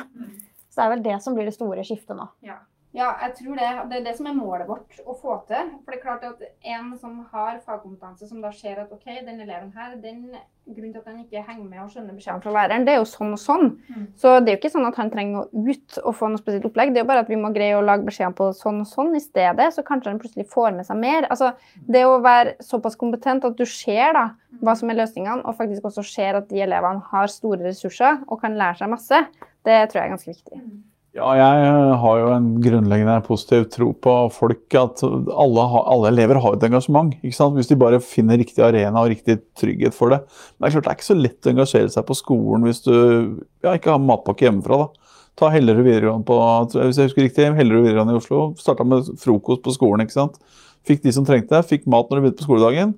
[0.70, 2.30] Så det er vel det som blir det store skiftet nå.
[2.46, 2.62] Ja.
[2.94, 3.68] Ja, jeg tror det.
[3.90, 5.70] Det er det som er målet vårt å få til.
[5.82, 6.42] For det er klart at
[6.76, 10.28] en som har fagkompetanse, som da ser at OK, den eleven her, den
[10.68, 13.08] grunnen til at han ikke henger med og skjønner beskjedene fra læreren, det er jo
[13.10, 13.66] sånn og sånn.
[13.90, 14.06] Mm.
[14.22, 16.70] Så det er jo ikke sånn at han trenger å ut og få noe spesielt
[16.70, 16.94] opplegg.
[16.94, 19.12] Det er jo bare at vi må greie å lage beskjedene på sånn og sånn
[19.18, 21.28] i stedet, så kanskje han plutselig får med seg mer.
[21.34, 21.52] Altså,
[21.90, 24.30] det å være såpass kompetent at du ser da
[24.62, 28.38] hva som er løsningene, og faktisk også ser at de elevene har store ressurser og
[28.46, 29.28] kan lære seg masse,
[29.66, 30.66] det tror jeg er ganske viktig.
[31.14, 34.64] Ja, jeg eh, har jo en grunnleggende positiv tro på folk.
[34.80, 37.14] At alle, alle elever har et engasjement.
[37.22, 37.54] ikke sant?
[37.60, 40.24] Hvis de bare finner riktig arena og riktig trygghet for det.
[40.58, 42.82] Men det er klart det er ikke så lett å engasjere seg på skolen hvis
[42.88, 44.88] du ja, ikke har matpakke hjemmefra.
[44.88, 45.14] da.
[45.38, 46.40] Ta Hellerud videregående på
[46.74, 48.42] hvis jeg husker riktig, Hellerud videregående i Oslo.
[48.58, 50.08] Starta med frokost på skolen.
[50.08, 50.42] ikke sant?
[50.90, 52.98] Fikk de som trengte det, fikk mat når de begynte på skoledagen.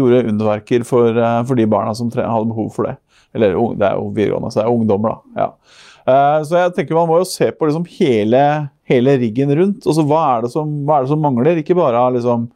[0.00, 2.96] Gjorde underverker for, eh, for de barna som hadde behov for det.
[3.36, 5.44] Eller det er jo videregående, så det er ungdommer, da.
[5.44, 5.90] ja.
[6.02, 8.44] Eh, så jeg tenker man må jo se på liksom hele,
[8.88, 9.84] hele, riggen rundt.
[9.86, 11.60] Altså, hva, er som, hva, er det som, mangler?
[11.62, 12.48] Ikke bare liksom,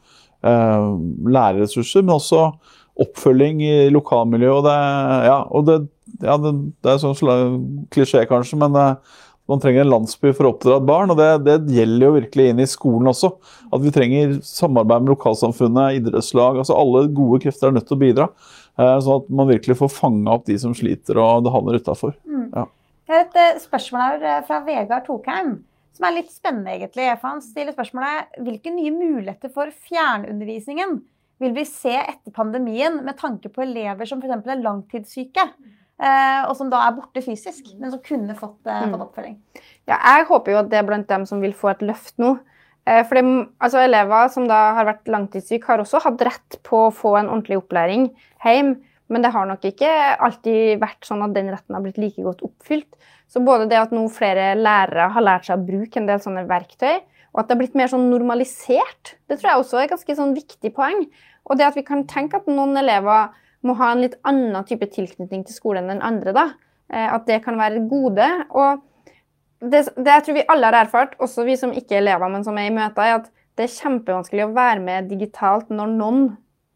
[0.46, 0.88] uh,
[1.36, 2.48] lærerressurser, men også
[3.02, 4.56] oppfølging i lokalmiljøet.
[4.56, 4.80] Og det,
[5.28, 5.78] ja, og det,
[6.24, 10.54] ja, det, det er sånn klisjé, kanskje, men eh, man trenger en landsby for å
[10.54, 11.12] oppdra et barn.
[11.12, 13.30] og det, det, gjelder jo virkelig inn i skolen også.
[13.70, 16.58] At vi trenger samarbeid med lokalsamfunnet, idrettslag.
[16.62, 18.26] altså Alle gode krefter er nødt til å bidra.
[18.76, 22.16] Sånn at man virkelig får fanga opp de som sliter og det havner utafor.
[22.26, 22.48] Mm.
[22.56, 22.66] Ja.
[23.06, 25.52] Jeg har et eh, spørsmål her eh, fra Vegard Tokheim,
[25.94, 27.06] som er litt spennende, egentlig.
[27.20, 30.98] For han stiller spørsmålet hvilke nye muligheter for fjernundervisningen
[31.42, 34.42] vil vi se etter pandemien med tanke på elever som f.eks.
[34.50, 35.44] er langtidssyke?
[35.96, 38.90] Eh, og som da er borte fysisk, men som kunne fått, mm.
[38.90, 39.38] fått oppfølging.
[39.86, 42.34] Ja, jeg håper jo at det er blant dem som vil få et løft nå.
[42.86, 43.22] For det,
[43.66, 47.30] altså Elever som da har vært langtidssyke, har også hatt rett på å få en
[47.32, 48.12] ordentlig opplæring
[48.44, 48.76] hjemme.
[49.12, 49.90] Men det har nok ikke
[50.26, 52.88] alltid vært sånn at den retten har blitt like godt oppfylt.
[53.30, 56.46] Så både det at nå flere lærere har lært seg å bruke en del sånne
[56.50, 56.98] verktøy,
[57.36, 60.14] og at det har blitt mer sånn normalisert, det tror jeg også er et ganske
[60.18, 61.02] sånn viktig poeng.
[61.46, 63.34] Og det at vi kan tenke at noen elever
[63.66, 66.46] må ha en litt annen type tilknytning til skolen enn andre, da.
[66.88, 68.26] Eh, at det kan være et gode.
[68.56, 68.82] Og
[69.60, 72.46] det, det jeg tror vi alle har erfart, også vi som ikke er elever, men
[72.46, 76.26] som er i møter, er at det er kjempevanskelig å være med digitalt når noen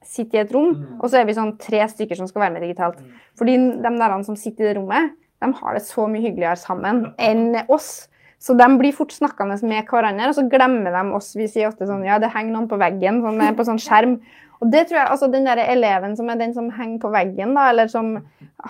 [0.07, 1.01] sitter i et rom, mm.
[1.01, 3.01] og så er vi sånn tre stykker som skal være med digitalt.
[3.01, 3.19] Mm.
[3.39, 7.05] Fordi de der som sitter i det rommet, de har det så mye hyggeligere sammen
[7.21, 8.09] enn oss.
[8.41, 11.35] Så de blir fort snakkende med hverandre, og så glemmer de oss.
[11.37, 14.17] Vi sier ofte sånn Ja, det henger noen på veggen, sånn, på sånn skjerm.
[14.61, 17.53] Og det tror jeg, altså Den der eleven som er den som henger på veggen,
[17.57, 18.15] da, eller som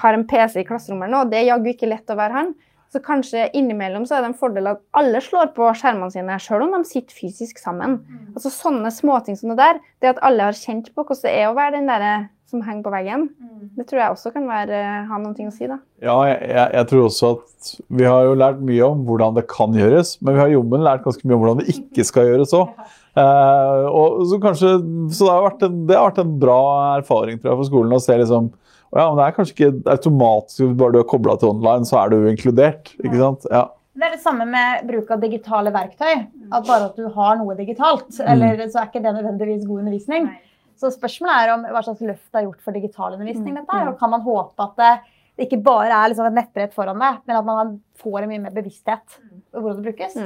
[0.03, 2.53] har en PC i klasserommet nå, det er jaggu ikke lett å være han.
[2.91, 6.67] Så kanskje innimellom så er det en fordel at alle slår på skjermene sine, selv
[6.67, 8.01] om de sitter fysisk sammen.
[8.03, 8.33] Mm.
[8.35, 11.51] Altså Sånne småting som det der, det at alle har kjent på hvordan det er
[11.51, 12.07] å være den der
[12.51, 13.29] som henger på veggen.
[13.79, 15.69] Det tror jeg også kan være, ha noen ting å si.
[15.71, 15.79] da.
[16.03, 16.41] Ja, jeg,
[16.75, 17.71] jeg, tror også at
[18.01, 21.05] vi har jo lært mye om hvordan det kan gjøres, men vi har jommen lært
[21.07, 22.75] ganske mye om hvordan det ikke skal gjøres òg.
[23.19, 24.69] Eh, og så kanskje,
[25.11, 26.59] så det har, vært en, det har vært en bra
[27.01, 28.47] erfaring tror jeg, for skolen å se liksom
[28.97, 32.11] ja, men Det er kanskje ikke automatisk bare du er kobla til online, så er
[32.13, 32.93] du inkludert.
[32.99, 33.47] ikke sant?
[33.51, 33.69] Ja.
[34.01, 36.27] Det er det samme med bruk av digitale verktøy.
[36.55, 40.29] At bare at du har noe digitalt, eller så er ikke det nødvendigvis god undervisning.
[40.81, 43.55] Så spørsmålet er om hva slags løft det er gjort for digital undervisning.
[43.59, 44.93] dette er, og Kan man håpe at det,
[45.37, 48.45] det ikke bare er liksom et nettbrett foran deg, men at man får en mye
[48.47, 49.19] mer bevissthet
[49.53, 50.17] om hvordan det brukes?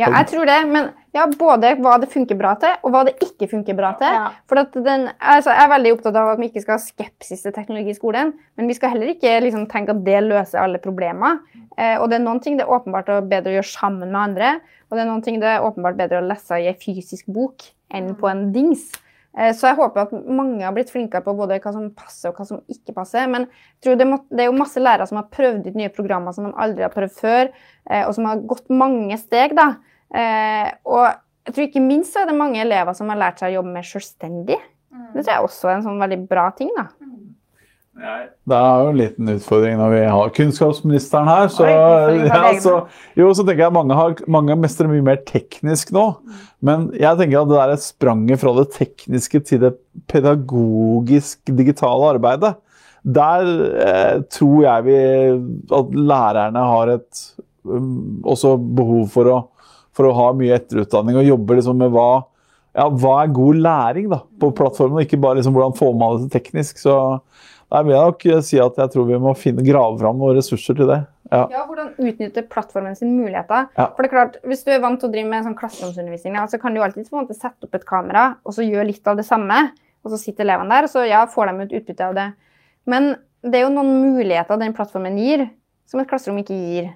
[0.00, 0.58] Ja, jeg tror det.
[0.70, 4.14] Men ja, både hva det funker bra til, og hva det ikke funker bra til.
[4.16, 4.28] Ja.
[4.50, 7.44] For at den, altså, Jeg er veldig opptatt av at vi ikke skal ha skepsis
[7.44, 8.32] til teknologi i skolen.
[8.56, 11.40] Men vi skal heller ikke liksom, tenke at det løser alle problemer.
[11.76, 14.56] Eh, og det er noen ting det er åpenbart bedre å gjøre sammen med andre.
[14.88, 17.68] Og det er noen ting det er åpenbart bedre å lese i en fysisk bok
[17.94, 18.90] enn på en dings.
[19.38, 22.40] Eh, så jeg håper at mange har blitt flinkere på både hva som passer og
[22.40, 23.28] hva som ikke passer.
[23.30, 25.92] Men jeg tror det, må, det er jo masse lærere som har prøvd ut nye
[25.94, 27.52] programmer som de aldri har prøvd før,
[27.90, 29.54] eh, og som har gått mange steg.
[29.58, 29.72] da.
[30.14, 31.04] Eh, og
[31.46, 33.74] jeg tror ikke minst så er det mange elever som har lært seg å jobbe
[33.78, 34.58] mer selvstendig.
[35.14, 36.70] Det tror jeg også er en sånn veldig bra ting.
[36.76, 36.90] da.
[38.00, 41.48] Det er jo en liten utfordring når vi har kunnskapsministeren her.
[41.52, 41.66] Så,
[42.30, 42.74] ja, så,
[43.18, 46.06] jo, så tenker jeg mange, har, mange mestrer mye mer teknisk nå.
[46.64, 49.72] Men jeg tenker at det er et spranget fra det tekniske til det
[50.12, 52.52] pedagogisk-digitale arbeidet.
[53.00, 53.42] Der
[53.80, 54.98] eh, tror jeg vi
[55.80, 57.14] at lærerne har et
[57.64, 59.38] um, også behov for å,
[60.00, 62.08] for å ha mye etterutdanning og jobbe liksom med hva,
[62.76, 66.16] ja, hva er god læring da, på plattformen, og ikke bare liksom hvordan får man
[66.16, 66.80] det til teknisk.
[66.80, 66.96] Så
[67.70, 70.78] der vil jeg nok si at jeg tror vi må finne, grave fram noen ressurser
[70.78, 71.02] til det.
[71.30, 71.44] Ja.
[71.52, 73.68] Ja, Hvordan utnytte plattformen sine muligheter.
[73.76, 73.86] Ja.
[73.94, 76.46] For det er klart, Hvis du er vant til å drive med sånn klasseromsundervisning, ja,
[76.50, 79.26] så kan du alltid måte sette opp et kamera og så gjøre litt av det
[79.28, 79.68] samme.
[80.02, 82.26] Og så sitter elevene der, og så ja, får de ut utbytte av det.
[82.88, 83.12] Men
[83.44, 85.46] det er jo noen muligheter den plattformen gir,
[85.86, 86.90] som et klasserom ikke gir.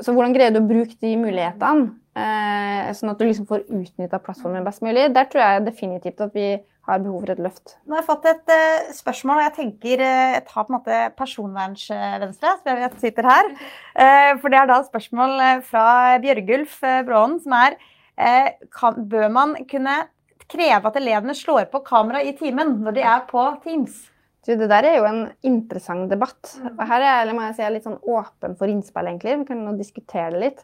[0.00, 4.62] Så hvordan greier du å bruke de mulighetene, sånn at du liksom får utnytta plattformen
[4.66, 5.08] best mulig?
[5.16, 6.52] Der tror jeg definitivt at vi
[6.84, 7.74] har behov for et løft.
[7.88, 10.76] Nå har jeg fått et uh, spørsmål, og jeg tenker uh, jeg tar på en
[10.76, 13.52] måte personvernsvenstre, som jeg vet sitter her.
[13.94, 15.86] Eh, for det er da et spørsmål eh, fra
[16.22, 17.78] Bjørgulf eh, Bråen, som er
[18.18, 20.02] eh, kan, Bør man kunne
[20.50, 24.02] kreve at elevene slår på kamera i timen når de er på Teams?
[24.44, 26.50] Det der er jo en interessant debatt.
[26.74, 29.38] Og her er jeg, si, jeg er litt sånn åpen for innspill, egentlig.
[29.40, 30.60] Vi kan nå diskutere det litt.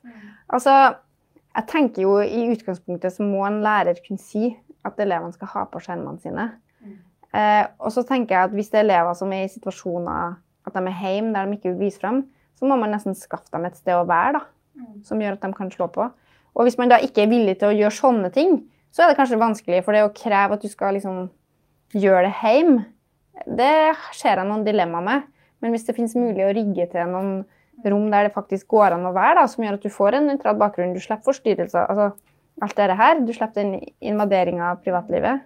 [0.52, 0.74] Altså,
[1.60, 4.50] jeg tenker jo i utgangspunktet så må en lærer kunne si
[4.86, 6.46] at elevene skal ha på skjermene sine.
[7.36, 10.74] Eh, og så tenker jeg at hvis det er elever som er i situasjoner at
[10.74, 12.24] de er hjemme der de ikke vil vise frem,
[12.58, 14.42] så må man nesten skaffe dem et sted å være da,
[15.06, 16.08] som gjør at de kan slå på.
[16.56, 18.58] Og hvis man da ikke er villig til å gjøre sånne ting,
[18.90, 21.28] så er det kanskje vanskelig, for det å kreve at du skal liksom
[21.94, 22.82] gjøre det hjemme,
[23.46, 25.28] det ser jeg noen dilemmaer med.
[25.62, 27.32] Men hvis det finnes mulig å rigge til noen
[27.84, 30.26] rom der det faktisk går an å være, da, som gjør at du får en
[30.30, 32.12] nøytral bakgrunn, du slipper forstyrrelser, altså
[32.62, 35.40] alt det her, du slipper den invaderinga av privatlivet.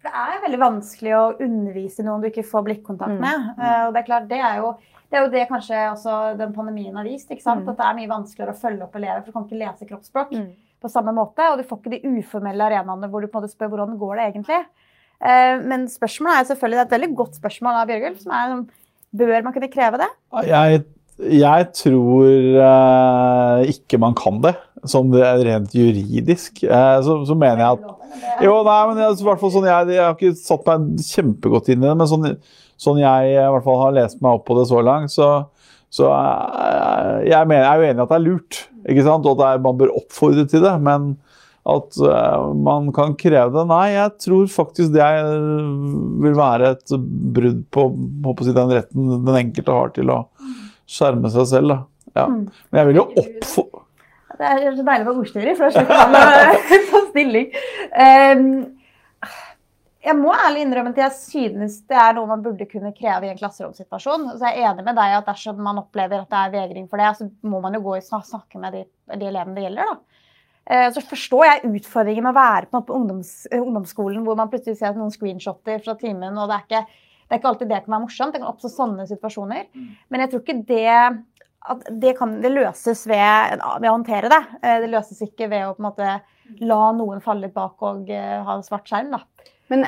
[0.00, 3.48] For Det er veldig vanskelig å undervise noen du ikke får blikkontakt med.
[3.58, 3.88] Mm.
[3.88, 4.76] og Det er klart, det er jo
[5.10, 7.30] det, er jo det kanskje også den pandemien har vist.
[7.30, 7.64] ikke sant?
[7.64, 7.70] Mm.
[7.72, 10.32] At det er mye vanskeligere å følge opp elever, for du kan ikke lese kroppsspråk
[10.36, 10.50] Mm.
[10.80, 11.40] på samme måte.
[11.50, 14.16] Og du får ikke de uformelle arenaene hvor du på en måte spør hvordan går
[14.16, 14.60] det egentlig.
[15.20, 18.20] Eh, Men spørsmålet er selvfølgelig, det er et veldig godt spørsmål av Bjørgulf.
[18.22, 18.66] som er
[19.16, 20.08] Bør man kunne kreve det?
[20.44, 20.84] Jeg,
[21.18, 22.28] jeg tror
[22.62, 24.54] uh, ikke man kan det,
[24.86, 26.62] sånn rent juridisk.
[26.62, 30.38] Uh, så, så mener jeg at Jo, nei, men jeg, sånn jeg, jeg har ikke
[30.38, 32.28] satt meg kjempegodt inn i det, men sånn,
[32.78, 35.30] sånn jeg hvert fall har lest meg opp på det så langt, så,
[35.90, 39.26] så uh, jeg, mener, jeg er jo enig i at det er lurt, ikke sant?
[39.26, 40.76] og at er, man bør oppfordre til det.
[40.86, 41.16] Men
[41.68, 41.98] at
[42.64, 45.04] man kan kreve det Nei, jeg tror faktisk det
[46.22, 46.94] vil være et
[47.34, 47.84] brudd på
[48.24, 50.22] håper jeg, å si, den retten den enkelte har til å
[50.88, 51.74] skjerme seg selv.
[51.74, 51.78] Da.
[52.16, 52.26] Ja.
[52.32, 53.84] Men jeg vil jo oppfordre
[54.38, 57.48] Det er så deilig å være ordstyrer, for da slipper man å ta stilling.
[57.92, 58.44] Um,
[60.08, 63.32] jeg må ærlig innrømme at jeg synes det er noe man burde kunne kreve i
[63.32, 64.28] en klasseromsituasjon.
[64.38, 67.02] Så jeg er enig med deg at dersom man opplever at det er vegring for
[67.02, 69.90] det, så må man jo gå og snakke med de, de elevene det gjelder.
[69.90, 70.22] da.
[70.70, 74.50] Eh, Så forstår jeg utfordringen med å være på, på ungdoms, eh, ungdomsskolen hvor man
[74.52, 77.84] plutselig ser noen screenshotter fra timen, og det er ikke, det er ikke alltid det
[77.84, 78.32] kan være morsomt.
[78.32, 79.66] Det kan oppstå sånne situasjoner.
[80.10, 81.24] Men jeg tror ikke det
[81.68, 84.42] at det kan det løses ved, ved å håndtere det.
[84.62, 86.20] Eh, Det løses ikke ved å på en måte
[86.64, 89.10] la noen falle litt bak og eh, ha svart skjerm.
[89.10, 89.18] da.
[89.68, 89.84] Men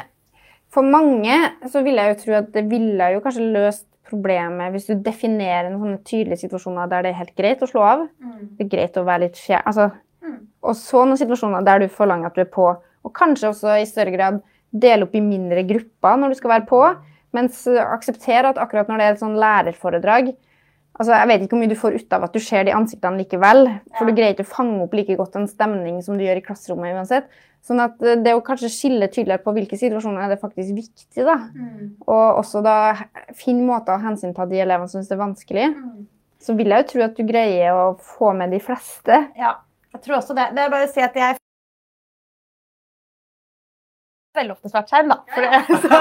[0.69, 1.39] for mange
[1.71, 5.71] så vil jeg jo tro at det ville jo kanskje løst problemet hvis du definerer
[5.71, 8.05] noen sånne tydelige situasjoner der det er helt greit å slå av.
[8.59, 9.63] Det er greit å være litt fjern.
[9.67, 10.35] Altså, Mm.
[10.63, 12.67] og så noen situasjoner der du forlanger at du er på.
[13.05, 16.67] Og kanskje også i større grad dele opp i mindre grupper når du skal være
[16.69, 16.81] på.
[17.37, 20.33] Mens eh, aksepter at akkurat når det er et sånn lærerforedrag
[21.01, 23.23] altså Jeg vet ikke hvor mye du får ut av at du ser de ansiktene
[23.23, 23.71] likevel.
[23.97, 26.45] For du greier ikke å fange opp like godt en stemning som du gjør i
[26.45, 27.31] klasserommet uansett.
[27.65, 31.25] Sånn at eh, det å kanskje skille tydeligere på hvilke situasjoner er det faktisk viktig,
[31.25, 31.39] da.
[32.05, 32.77] Og også da
[33.39, 35.67] finne måter å hensynta de elevene som syns det er vanskelig.
[36.41, 39.25] Så vil jeg jo tro at du greier å få med de fleste.
[39.41, 39.59] Ja,
[39.95, 40.51] jeg tror også det.
[40.57, 41.40] Det er bare å si at jeg
[44.41, 45.19] veldig ofte svart skjerm, da.
[45.35, 46.01] For det, så,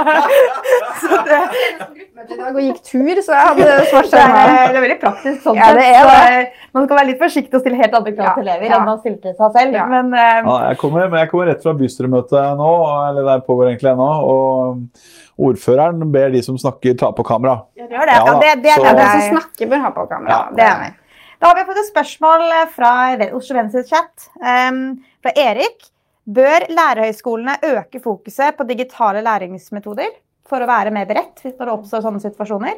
[1.03, 4.35] så det, og gikk tur, så jeg hadde svart skjerm.
[4.39, 5.79] er, det er veldig praktisk sånn Ja, sett.
[5.79, 8.47] det er så, Man skal være litt forsiktig og stille helt andre krav Ja, til
[8.47, 8.77] elever ja.
[8.79, 9.79] enn man stiller til seg selv.
[9.79, 9.87] Ja.
[9.93, 10.15] Men um...
[10.19, 12.71] Ja, jeg, kommer, men jeg kommer rett fra bystyremøtet nå,
[13.09, 14.09] eller der pågår egentlig ennå.
[14.29, 17.59] Og ordføreren ber de som snakker, ta på kamera.
[17.79, 17.99] Ja, det.
[17.99, 19.11] Ja Ja, da, det, det er det.
[19.13, 20.33] som snakker, bør ha på kamera.
[20.33, 20.97] Ja, det er jeg.
[21.39, 22.41] Da har vi fått et spørsmål
[22.75, 22.91] fra
[23.37, 24.81] Oslo Venstres chat um,
[25.23, 25.87] fra Erik.
[26.29, 30.11] Bør lærerhøyskolene øke fokuset på digitale læringsmetoder
[30.49, 32.75] for å være mer beredt hvis det oppstår sånne situasjoner?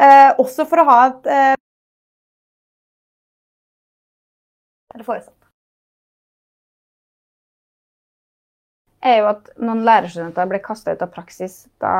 [0.00, 1.54] Eh, også for å ha et eh,
[4.94, 5.36] Eller foresatt.
[9.06, 11.92] er jo at noen lærerstudenter ble kasta ut av praksis da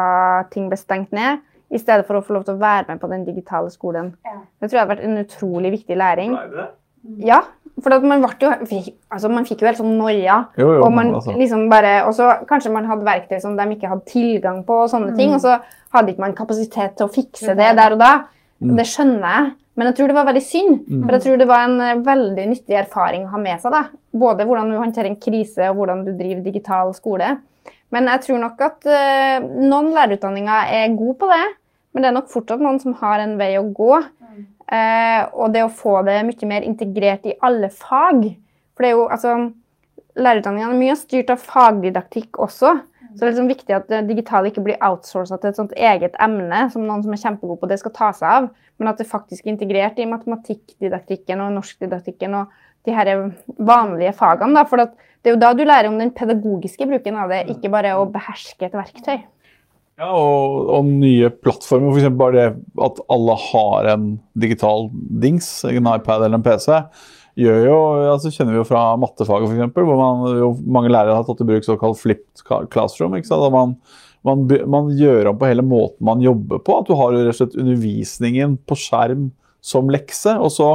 [0.51, 3.11] ting ble stengt ned, i stedet for å få lov til å være med på
[3.11, 4.13] den digitale skolen.
[4.27, 4.39] Ja.
[4.61, 6.37] Det tror jeg har vært en utrolig viktig læring.
[7.27, 7.43] Ja,
[7.83, 8.53] for at man, ble jo,
[9.13, 10.39] altså man fikk jo helt sånn noia.
[10.57, 11.35] Jo, jo, Og man altså.
[11.37, 14.93] liksom bare, og så kanskje man hadde verktøy som de ikke hadde tilgang på, og
[14.93, 15.59] sånne ting, og så
[15.95, 18.13] hadde ikke man kapasitet til å fikse det der og da.
[18.65, 18.73] Mm.
[18.79, 20.79] Det skjønner jeg, men jeg tror det var veldig synd.
[21.03, 23.75] For jeg tror det var en eh, veldig nyttig erfaring å ha med seg.
[23.77, 23.83] da.
[24.17, 27.35] Både hvordan du håndterer en krise, og hvordan du driver digital skole.
[27.93, 31.45] Men jeg tror nok at uh, noen lærerutdanninger er gode på det,
[31.95, 33.93] men det er nok fortsatt noen som har en vei å gå.
[34.67, 38.25] Eh, og det å få det mye mer integrert i alle fag.
[38.75, 39.37] For det er jo, altså,
[40.19, 42.75] lærerutdanningene er mye styrt av fagdidaktikk også.
[43.17, 46.17] Så det er liksom viktig at det digitale ikke blir outsourca til et sånt eget
[46.21, 48.49] emne som noen som er kjempegod på det, skal ta seg av.
[48.77, 52.53] Men at det faktisk er integrert i matematikkdidaktikken og norskdidaktikken og
[52.87, 53.13] de her
[53.57, 54.59] vanlige fagene.
[54.59, 54.67] Da.
[54.69, 57.97] For det er jo da du lærer om den pedagogiske bruken av det, ikke bare
[57.97, 59.17] å beherske et verktøy.
[59.97, 62.17] Ja, og, og nye plattformer, f.eks.
[62.21, 62.49] bare det
[62.85, 66.69] at alle har en digital dings, en iPad eller en PC,
[67.41, 67.79] gjør jo,
[68.13, 71.49] altså kjenner vi jo fra mattefaget f.eks., hvor man, jo, mange lærere har tatt i
[71.49, 73.17] bruk såkalt flipped classroom.
[73.17, 73.47] ikke sant?
[73.49, 73.73] At man,
[74.27, 76.77] man, man gjør om på hele måten man jobber på.
[76.81, 79.31] At du har rett og slett undervisningen på skjerm
[79.65, 80.71] som lekse, og så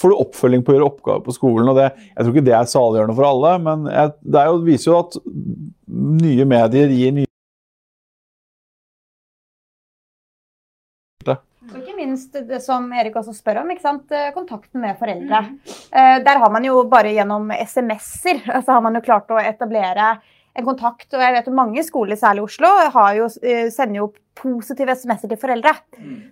[0.00, 1.68] får du oppfølging på å gjøre oppgaver på skolen.
[1.68, 4.90] og det, Jeg tror ikke det er saliggjørende for alle, men jeg, det jo, viser
[4.90, 5.20] jo at
[6.32, 7.31] nye medier gir nye
[12.02, 15.42] minst det som Erik også spør om, eh, kontakten med foreldre.
[15.92, 20.18] Eh, Der har man jo bare gjennom SMS-er altså har man jo klart å etablere
[20.54, 21.08] en kontakt.
[21.14, 24.94] Og jeg vet at mange skoler, særlig i Oslo, har jo, eh, sender jo positive
[24.96, 25.74] SMS-er til foreldre.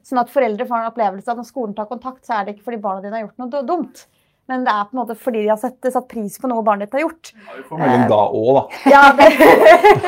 [0.04, 2.56] Sånn at foreldre får en opplevelse av at når skolen tar kontakt, så er det
[2.56, 4.06] ikke fordi barna dine har gjort noe dumt.
[4.50, 6.88] Men det er på en måte fordi de har sett, satt pris på noe barnet
[6.88, 7.30] ditt har gjort.
[7.54, 8.62] Vi får melding da òg, da.
[8.94, 9.28] Ja, det,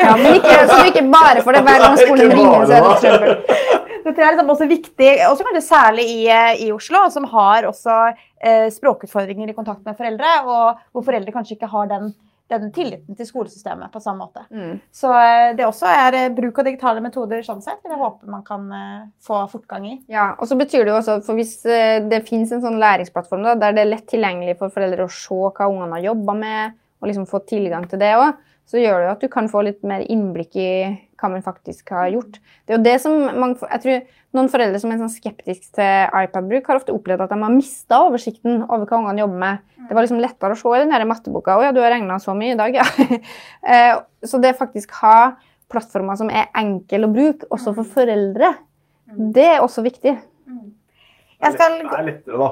[0.02, 2.96] Ja, men ikke, så ikke bare for det hver gang skolen ringer, så er det
[3.04, 3.36] trøbbel.
[4.02, 8.00] Det er liksom også viktig, også kanskje særlig i, eh, i Oslo, som har også
[8.10, 12.10] eh, språkutfordringer i kontakt med foreldre, og hvor foreldre kanskje ikke har den,
[12.60, 14.44] den tilliten til skolesystemet på samme måte.
[14.52, 14.76] Mm.
[14.92, 17.80] Så eh, det også er eh, bruk av digitale metoder sånn sett.
[17.86, 19.96] Jeg håper man kan eh, få fortgang i.
[20.12, 23.56] Ja, og så betyr det jo også, for Hvis det finnes en sånn læringsplattform da,
[23.58, 27.10] der det er lett tilgjengelig for foreldre å se hva ungene har jobba med, og
[27.10, 28.36] liksom få tilgang til det òg,
[28.68, 30.68] så gjør det jo at du kan få litt mer innblikk i
[31.20, 32.38] hva man faktisk har gjort.
[32.66, 34.02] Det er jo det som mange, jeg tror
[34.32, 37.98] Noen foreldre som er sånn skeptiske til iPad-bruk, har ofte opplevd at de har mista
[38.06, 39.58] oversikten over hva ungene jobber med.
[39.90, 41.52] Det var liksom lettere å se i den her matteboka.
[41.52, 42.86] 'Å ja, du har regna så mye i dag', ja.
[43.68, 45.36] Eh, så det faktisk ha
[45.68, 48.54] plattformer som er enkle å bruke, også for foreldre,
[49.36, 50.16] det er også viktig.
[51.42, 52.50] Jeg skal Det er lettere, da.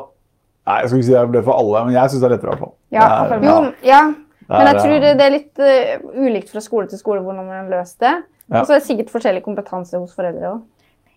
[0.69, 2.51] Nei, jeg skal ikke si det ble for alle, men jeg syns det er lettere.
[2.51, 2.75] i hvert fall.
[2.93, 4.03] Ja, Det er- jo, ja.
[4.51, 7.71] Men jeg tror det, er litt uh, ulikt fra skole til skole hvordan man har
[7.71, 8.17] løst det.
[8.51, 8.61] Ja.
[8.61, 10.61] Og så er det sikkert forskjellig kompetanse hos foreldre òg.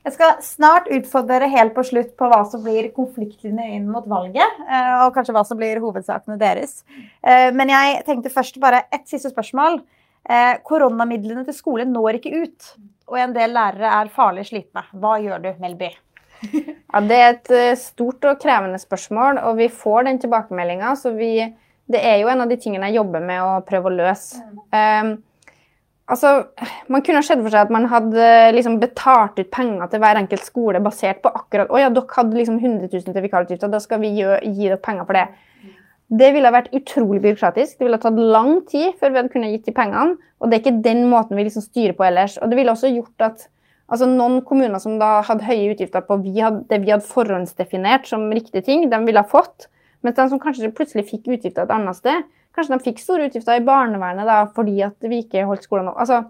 [0.03, 4.03] Jeg skal snart utfordre dere helt på slutt på hva som blir konfliktene inn mot
[4.11, 4.57] valget.
[4.67, 6.83] eh, Og kanskje hva som blir hovedsakene deres.
[7.23, 9.79] Eh, Men jeg tenkte først bare et siste spørsmål.
[10.29, 12.73] Eh, Koronamidlene til skole når ikke ut.
[13.07, 14.83] Og en del lærere er farlig slitne.
[14.91, 15.89] Hva gjør du, Melby?
[16.51, 20.91] Ja, det er et stort og krevende spørsmål, og vi får den tilbakemeldinga.
[20.99, 21.37] Så vi,
[21.91, 24.39] det er jo en av de tingene jeg jobber med å prøve å løse.
[24.71, 25.15] Um,
[26.07, 26.33] altså,
[26.91, 30.21] man kunne ha sett for seg at man hadde liksom betalt ut penger til hver
[30.21, 33.81] enkelt skole basert på akkurat Å ja, dere hadde liksom 100 000 til vikarutgifter, da
[33.83, 35.27] skal vi gi, gi dere penger for det.
[36.13, 37.77] Det ville vært utrolig byråkratisk.
[37.79, 40.19] Det ville tatt lang tid før vi hadde kunnet gitt de pengene.
[40.39, 42.35] Og det er ikke den måten vi liksom styrer på ellers.
[42.37, 43.47] Og det ville også gjort at
[43.89, 48.05] altså noen kommuner som da hadde høye utgifter på vi hadde, det vi hadde forhåndsdefinert
[48.09, 49.69] som riktige ting, de ville ha fått.
[50.03, 53.59] Mens de som kanskje plutselig fikk utgifter et annet sted, kanskje de fikk store utgifter
[53.59, 56.01] i barnevernet da, fordi at vi ikke holdt skolen opp.
[56.03, 56.23] Altså,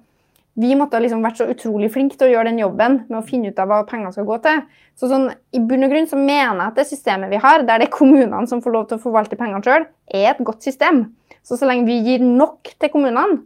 [0.53, 3.49] vi måtte liksom vært så utrolig flinke til å gjøre den jobben med å finne
[3.49, 4.59] ut av hva pengene skal gå til.
[4.99, 7.81] Så sånn, I bunn og grunn så mener jeg at det systemet vi har, der
[7.81, 11.07] det er kommunene som får lov til å forvalte pengene sjøl, er et godt system.
[11.41, 13.41] Så så lenge vi gir nok til kommunene,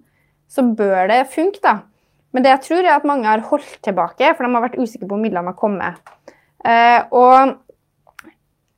[0.51, 1.63] så bør det funke.
[1.63, 1.79] da.
[2.35, 5.07] Men det jeg tror er at mange har holdt tilbake, for de har vært usikre
[5.07, 6.11] på om midlene har kommet.
[6.67, 7.55] Eh, og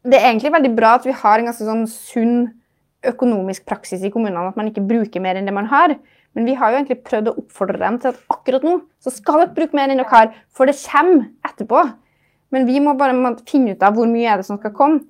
[0.08, 2.38] det er egentlig veldig bra at vi har en ganske sånn sunn
[3.10, 5.95] økonomisk praksis i kommunene, at man ikke bruker mer enn det man har.
[6.38, 9.41] Men vi har jo egentlig prøvd å oppfordre dem til at akkurat nå så skal
[9.41, 11.86] dere bruke mer enn dere har, for det kommer etterpå.
[12.54, 13.16] Men vi må bare
[13.50, 15.02] finne ut av hvor mye er det som skal komme.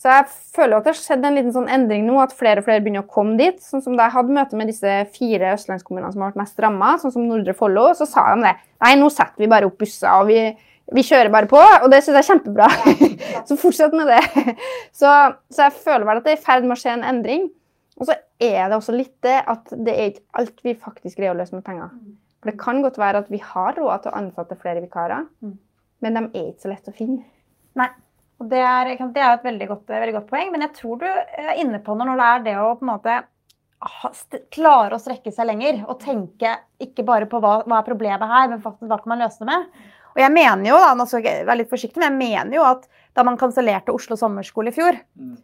[0.00, 2.64] Så jeg føler at det har skjedd en liten sånn endring nå, at flere og
[2.64, 3.58] flere begynner å komme dit.
[3.60, 6.94] Sånn som Da jeg hadde møte med disse fire østlandskommunene som har vært mest ramma,
[7.02, 8.54] sånn som Nordre Follo, så sa de det.
[8.80, 10.38] Nei, nå setter vi bare opp busser, og vi,
[10.96, 11.60] vi kjører bare på.
[11.60, 12.68] Og det syns jeg er kjempebra.
[13.48, 14.56] så fortsett med det.
[14.96, 15.10] Så,
[15.52, 17.48] så jeg føler vel at det er i ferd med å skje en endring.
[18.00, 21.34] Og så er det også litt det at det er ikke alt vi faktisk greier
[21.34, 21.92] å løse med penger.
[22.40, 25.26] For det kan godt være at vi har råd til å ansette flere vikarer,
[26.00, 27.26] men de er ikke så lett å finne.
[27.76, 27.90] Nei.
[28.40, 31.04] Og det er, det er et veldig godt, veldig godt, poeng, men jeg tror du
[31.04, 33.18] er inne på noe når det er det å på en måte
[34.52, 38.48] klare å strekke seg lenger og tenke ikke bare på hva, hva er problemet her,
[38.48, 39.84] men faktisk hva kan man løse det med.
[40.14, 42.66] Og jeg mener jo da, nå skal jeg være litt forsiktig, men jeg mener jo
[42.66, 45.38] at da man kansellerte Oslo sommerskole i fjor, mm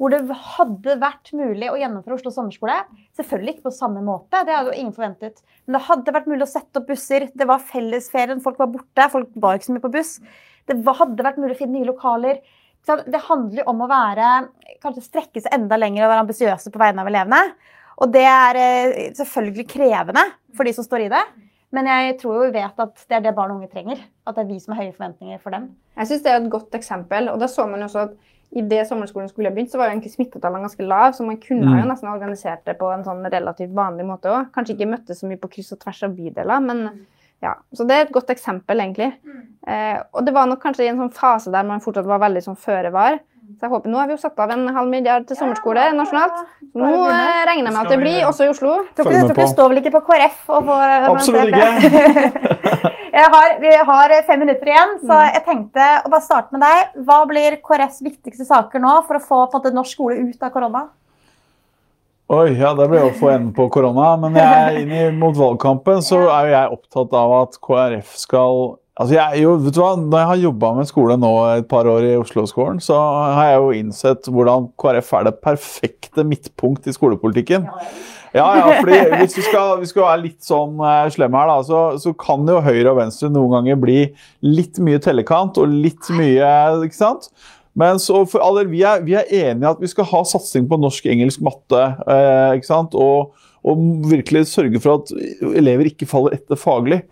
[0.00, 0.20] hvor det
[0.56, 2.80] hadde vært mulig å gjennomføre Oslo sommerskole.
[3.16, 5.38] Selvfølgelig ikke på samme måte, det hadde jo ingen forventet.
[5.64, 7.28] Men det hadde vært mulig å sette opp busser.
[7.30, 9.06] Det var fellesferien, folk var borte.
[9.12, 10.16] Folk var ikke så mye på buss.
[10.66, 12.42] Det hadde vært mulig å finne nye lokaler.
[12.84, 14.32] Det handler jo om å være,
[14.82, 17.40] kanskje strekke seg enda lenger og være ambisiøse på vegne av elevene.
[18.04, 20.24] Og det er eh, selvfølgelig krevende
[20.56, 21.22] for de som står i det.
[21.74, 24.02] Men jeg tror jo vi vet at det er det barn og unge trenger.
[24.26, 25.72] At det er vi som har høye forventninger for dem.
[25.98, 27.28] Jeg synes det er et godt eksempel.
[27.32, 28.14] og da så man jo også at
[28.54, 31.40] i det sommerskolen skulle ha begynt, så var jo egentlig smittetallene ganske lave, så man
[31.42, 31.78] kunne mm.
[31.80, 34.52] jo nesten organisert det på en sånn relativt vanlig måte òg.
[34.54, 36.84] Kanskje ikke møttes så mye på kryss og tvers av bydeler, men
[37.42, 37.56] ja.
[37.74, 39.10] Så det er et godt eksempel, egentlig.
[39.26, 39.40] Mm.
[39.66, 42.44] Eh, og det var nok kanskje i en sånn fase der man fortsatt var veldig
[42.46, 43.18] sånn føre var.
[43.54, 46.40] Så jeg håper Nå har vi jo satt av en halv milliard til sommerskole nasjonalt.
[46.74, 48.78] Nå eh, regner jeg med at det blir også i Oslo.
[48.98, 50.40] Dere står vel ikke på KrF?
[50.48, 50.78] Og på,
[51.12, 52.90] Absolutt ikke.
[53.36, 55.30] har, vi har fem minutter igjen, så mm.
[55.36, 57.00] jeg tenkte å bare starte med deg.
[57.06, 60.54] Hva blir KrFs viktigste saker nå for å få på måte, norsk skole ut av
[60.54, 60.86] korona?
[62.32, 64.14] Oi, ja, det blir å få enden på korona.
[64.20, 68.64] Men jeg, inn mot valgkampen så er jo jeg opptatt av at KrF skal
[68.94, 69.94] Altså jeg, jo, vet du hva?
[69.98, 72.94] Når jeg har jobba med skole nå et par år i Oslo-skolen, så
[73.34, 77.66] har jeg jo innsett hvordan KrF er det perfekte midtpunkt i skolepolitikken.
[78.34, 81.58] Ja, ja, fordi Hvis vi skal, vi skal være litt sånn uh, slemme her, da,
[81.66, 83.98] så, så, kan jo høyre og venstre noen ganger bli
[84.46, 86.54] litt mye tellekant og litt mye
[86.86, 87.30] ikke sant?
[87.78, 90.78] Men så for alle, vi, er, vi er enige at vi skal ha satsing på
[90.78, 91.82] norsk, engelsk, matte.
[92.06, 92.94] Uh, ikke sant?
[92.94, 93.34] Og,
[93.66, 95.14] og virkelig sørge for at
[95.58, 97.02] elever ikke faller etter faglig.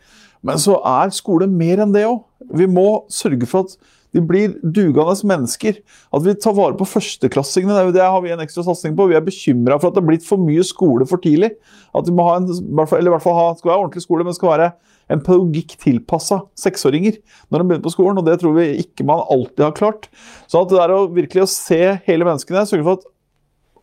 [0.46, 2.22] Men så er skole mer enn det òg.
[2.58, 3.76] Vi må sørge for at
[4.12, 5.78] de blir dugende mennesker.
[6.12, 7.92] At vi tar vare på førsteklassingene.
[7.94, 9.08] Det har vi en ekstra satsing på.
[9.08, 11.54] Vi er bekymra for at det er blitt for mye skole for tidlig.
[11.96, 14.36] At vi må ha en, eller i hvert fall ha, skal være ordentlig skole, men
[14.36, 14.72] skal være
[15.12, 17.18] en pedagogikk tilpassa seksåringer
[17.50, 18.20] når de begynner på skolen.
[18.20, 20.08] og Det tror vi ikke man alltid har klart.
[20.50, 23.08] Så at det er å virkelig å se hele menneskene, sørge for at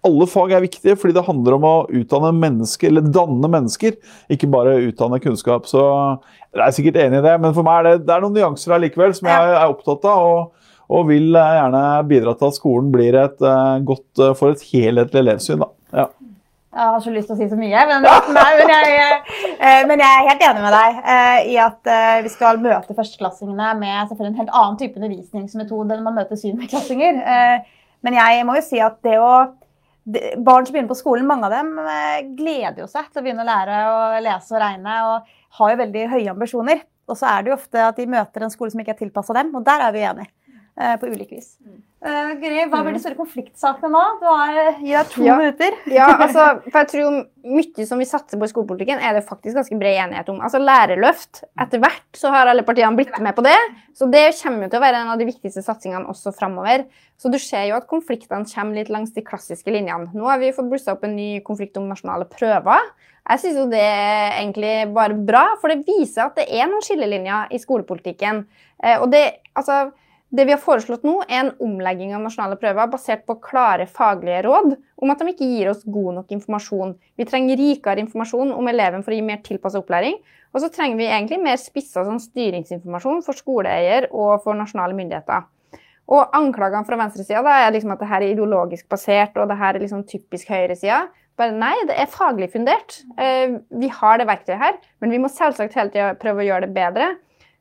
[0.08, 3.98] alle fag er viktige fordi det handler om å utdanne mennesker, eller danne mennesker,
[4.32, 5.68] ikke bare utdanne kunnskap.
[5.70, 5.82] Så
[6.56, 8.76] jeg er sikkert enig i det, men for meg er det, det er noen nyanser
[8.76, 10.30] her likevel som jeg er opptatt av.
[10.30, 14.64] Og, og vil gjerne bidra til at skolen blir et uh, godt uh, for et
[14.72, 15.62] helhetlig elevsyn.
[15.62, 15.70] Da.
[16.00, 16.08] Ja.
[16.70, 18.08] Jeg har så lyst til å si så mye, men,
[18.40, 19.20] nei, men, jeg,
[19.60, 21.94] uh, men, jeg, er helt enig med deg i at
[22.26, 27.22] vi skal møte førsteklassingene med selvfølgelig en helt annen type undervisningsmetode enn man møter syvendeklassinger.
[28.06, 29.34] men jeg må jo si at det å
[30.38, 33.46] barn som begynner på skolen, mange av dem eh, gleder jo seg til å begynne
[33.46, 36.84] å lære å lese og regne, og har jo veldig høye ambisjoner.
[37.10, 39.36] Og så er det jo ofte at de møter en skole som ikke er tilpassa
[39.38, 40.32] dem, og der er vi enige.
[40.80, 41.58] Eh, på ulike vis.
[42.00, 44.04] Uh, Guri, hva blir de store konfliktsakene nå?
[44.22, 45.34] Du har, gir deg to ja.
[45.36, 45.74] minutter.
[45.92, 47.18] ja, altså, for jeg tror
[47.50, 50.40] Mye som vi satser på i skolepolitikken, er det faktisk ganske bred enighet om.
[50.44, 51.42] Altså Lærerløft.
[51.60, 53.58] Etter hvert så har alle partiene blitt med på det.
[53.96, 56.88] Så det kommer jo til å være en av de viktigste satsingene også framover.
[57.20, 60.14] Så du ser jo at konfliktene kommer litt langs de klassiske linjene.
[60.16, 62.92] Nå har vi fått blussa opp en ny konflikt om nasjonale prøver.
[63.28, 66.86] Jeg syns jo det er egentlig bare bra, for det viser at det er noen
[66.86, 68.46] skillelinjer i skolepolitikken.
[68.80, 69.26] Uh, og det,
[69.60, 69.90] altså
[70.30, 74.44] Det vi har foreslått nå, er en omlegging av nasjonale prøver basert på klare faglige
[74.46, 76.92] råd om at de ikke gir oss god nok informasjon.
[77.18, 80.20] Vi trenger rikere informasjon om eleven for å gi mer tilpasset opplæring.
[80.54, 85.48] Og så trenger vi egentlig mer spissa sånn styringsinformasjon for skoleeier og for nasjonale myndigheter.
[86.10, 89.78] Og anklagene fra venstresida er liksom at det her er ideologisk basert og det her
[89.78, 91.08] er liksom typisk høyresida.
[91.40, 93.00] Bare nei, det er faglig fundert.
[93.18, 96.68] Eh, vi har det verktøyet her, men vi må selvsagt hele tida prøve å gjøre
[96.68, 97.10] det bedre.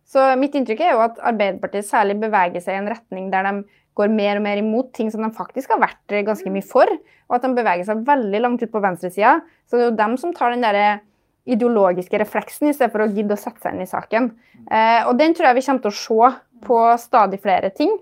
[0.09, 3.53] Så mitt inntrykk er jo at Arbeiderpartiet særlig beveger seg i en retning der de
[3.99, 6.89] går mer og mer imot ting som de faktisk har vært ganske mye for,
[7.29, 9.39] og at de beveger seg veldig langt ut på venstresida.
[9.67, 11.01] Så det er jo dem som tar den derre
[11.49, 14.31] ideologiske refleksen i stedet for å gidde å sette seg inn i saken.
[14.69, 16.31] Eh, og den tror jeg vi kommer til å se
[16.69, 17.95] på stadig flere ting.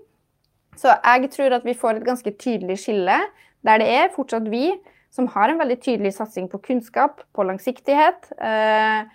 [0.77, 3.17] Så jeg tror at vi får et ganske tydelig skille,
[3.65, 4.69] der det er fortsatt vi
[5.13, 8.29] som har en veldig tydelig satsing på kunnskap, på langsiktighet.
[8.37, 9.07] Eh,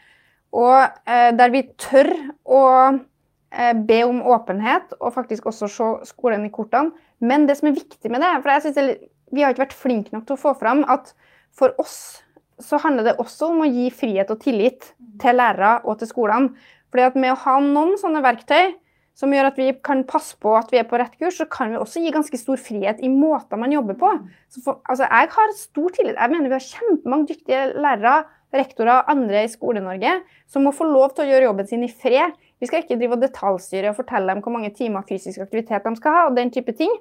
[0.52, 2.10] og eh, der vi tør
[2.44, 6.92] å eh, be om åpenhet, og faktisk også se skolen i kortene.
[7.22, 10.12] Men det som er viktig med det, for jeg synes vi har ikke vært flinke
[10.12, 11.14] nok til å få fram at
[11.56, 12.22] for oss
[12.62, 14.92] så handler det også om å gi frihet og tillit
[15.22, 16.52] til lærere og til skolene.
[16.92, 18.74] Fordi at Med å ha noen sånne verktøy
[19.16, 21.72] som gjør at vi kan passe på at vi er på rett kurs, så kan
[21.72, 24.12] vi også gi ganske stor frihet i måter man jobber på.
[24.56, 26.16] For, altså, jeg har stor tillit.
[26.16, 28.14] Jeg mener vi har kjempemange dyktige lærere
[28.56, 30.18] rektorer og andre i Skole-Norge
[30.50, 32.34] som må få lov til å gjøre jobben sin i fred.
[32.60, 35.94] Vi skal ikke drive og detaljstyre og fortelle dem hvor mange timer fysisk aktivitet de
[35.98, 36.26] skal ha.
[36.28, 36.92] og den type ting.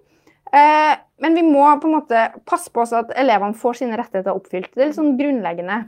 [0.52, 0.93] Eh,
[1.24, 4.72] men vi må på en måte passe på at elevene får sine rettigheter oppfylt.
[4.74, 5.84] Det er litt sånn grunnleggende.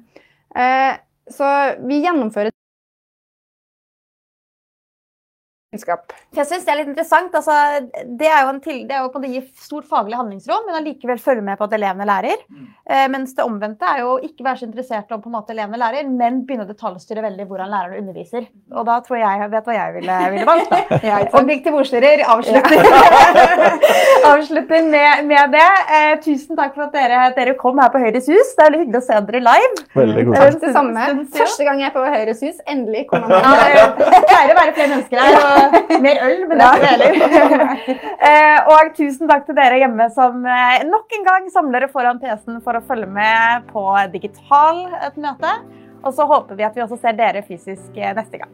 [0.56, 0.92] Eh,
[1.32, 1.50] så
[1.84, 2.54] vi gjennomfører
[5.74, 6.14] kunnskap.
[6.34, 7.36] Jeg synes Det er litt interessant.
[7.36, 7.58] Altså,
[8.06, 10.80] det er jo, en til, det er jo på å gi stort faglig handlingsrom, men
[10.80, 12.44] allikevel følge med på at elevene lærer.
[12.50, 12.68] Mm.
[12.84, 15.80] Eh, mens det omvendte er jo ikke være så interessert om på en måte elevene
[15.82, 18.48] lærer, men begynne å detaljstyre veldig hvordan lærerne underviser.
[18.74, 20.74] Og da tror jeg jeg vet hva jeg ville, ville valgt.
[21.34, 22.78] Og Big til bordstyrer avslutter,
[24.32, 25.70] avslutter med, med, det.
[25.98, 28.54] Eh, tusen takk for at dere, dere, kom her på Høyres hus.
[28.54, 29.84] Det er veldig hyggelig å se dere live.
[29.98, 30.40] Veldig god.
[30.40, 31.08] Takk det samme.
[31.38, 32.62] Første gang jeg er på Høyres hus.
[32.70, 33.36] Endelig kom han.
[33.44, 35.40] Ja, det pleier å være flere mennesker her.
[35.40, 35.63] Og
[36.06, 37.76] mer øl, men det er heller.
[38.24, 42.22] Eh, og tusen takk til dere hjemme som eh, nok en gang samler dere foran
[42.22, 45.56] PC-en for å følge med på digital et møte.
[46.04, 48.52] Og så håper vi at vi også ser dere fysisk eh, neste gang.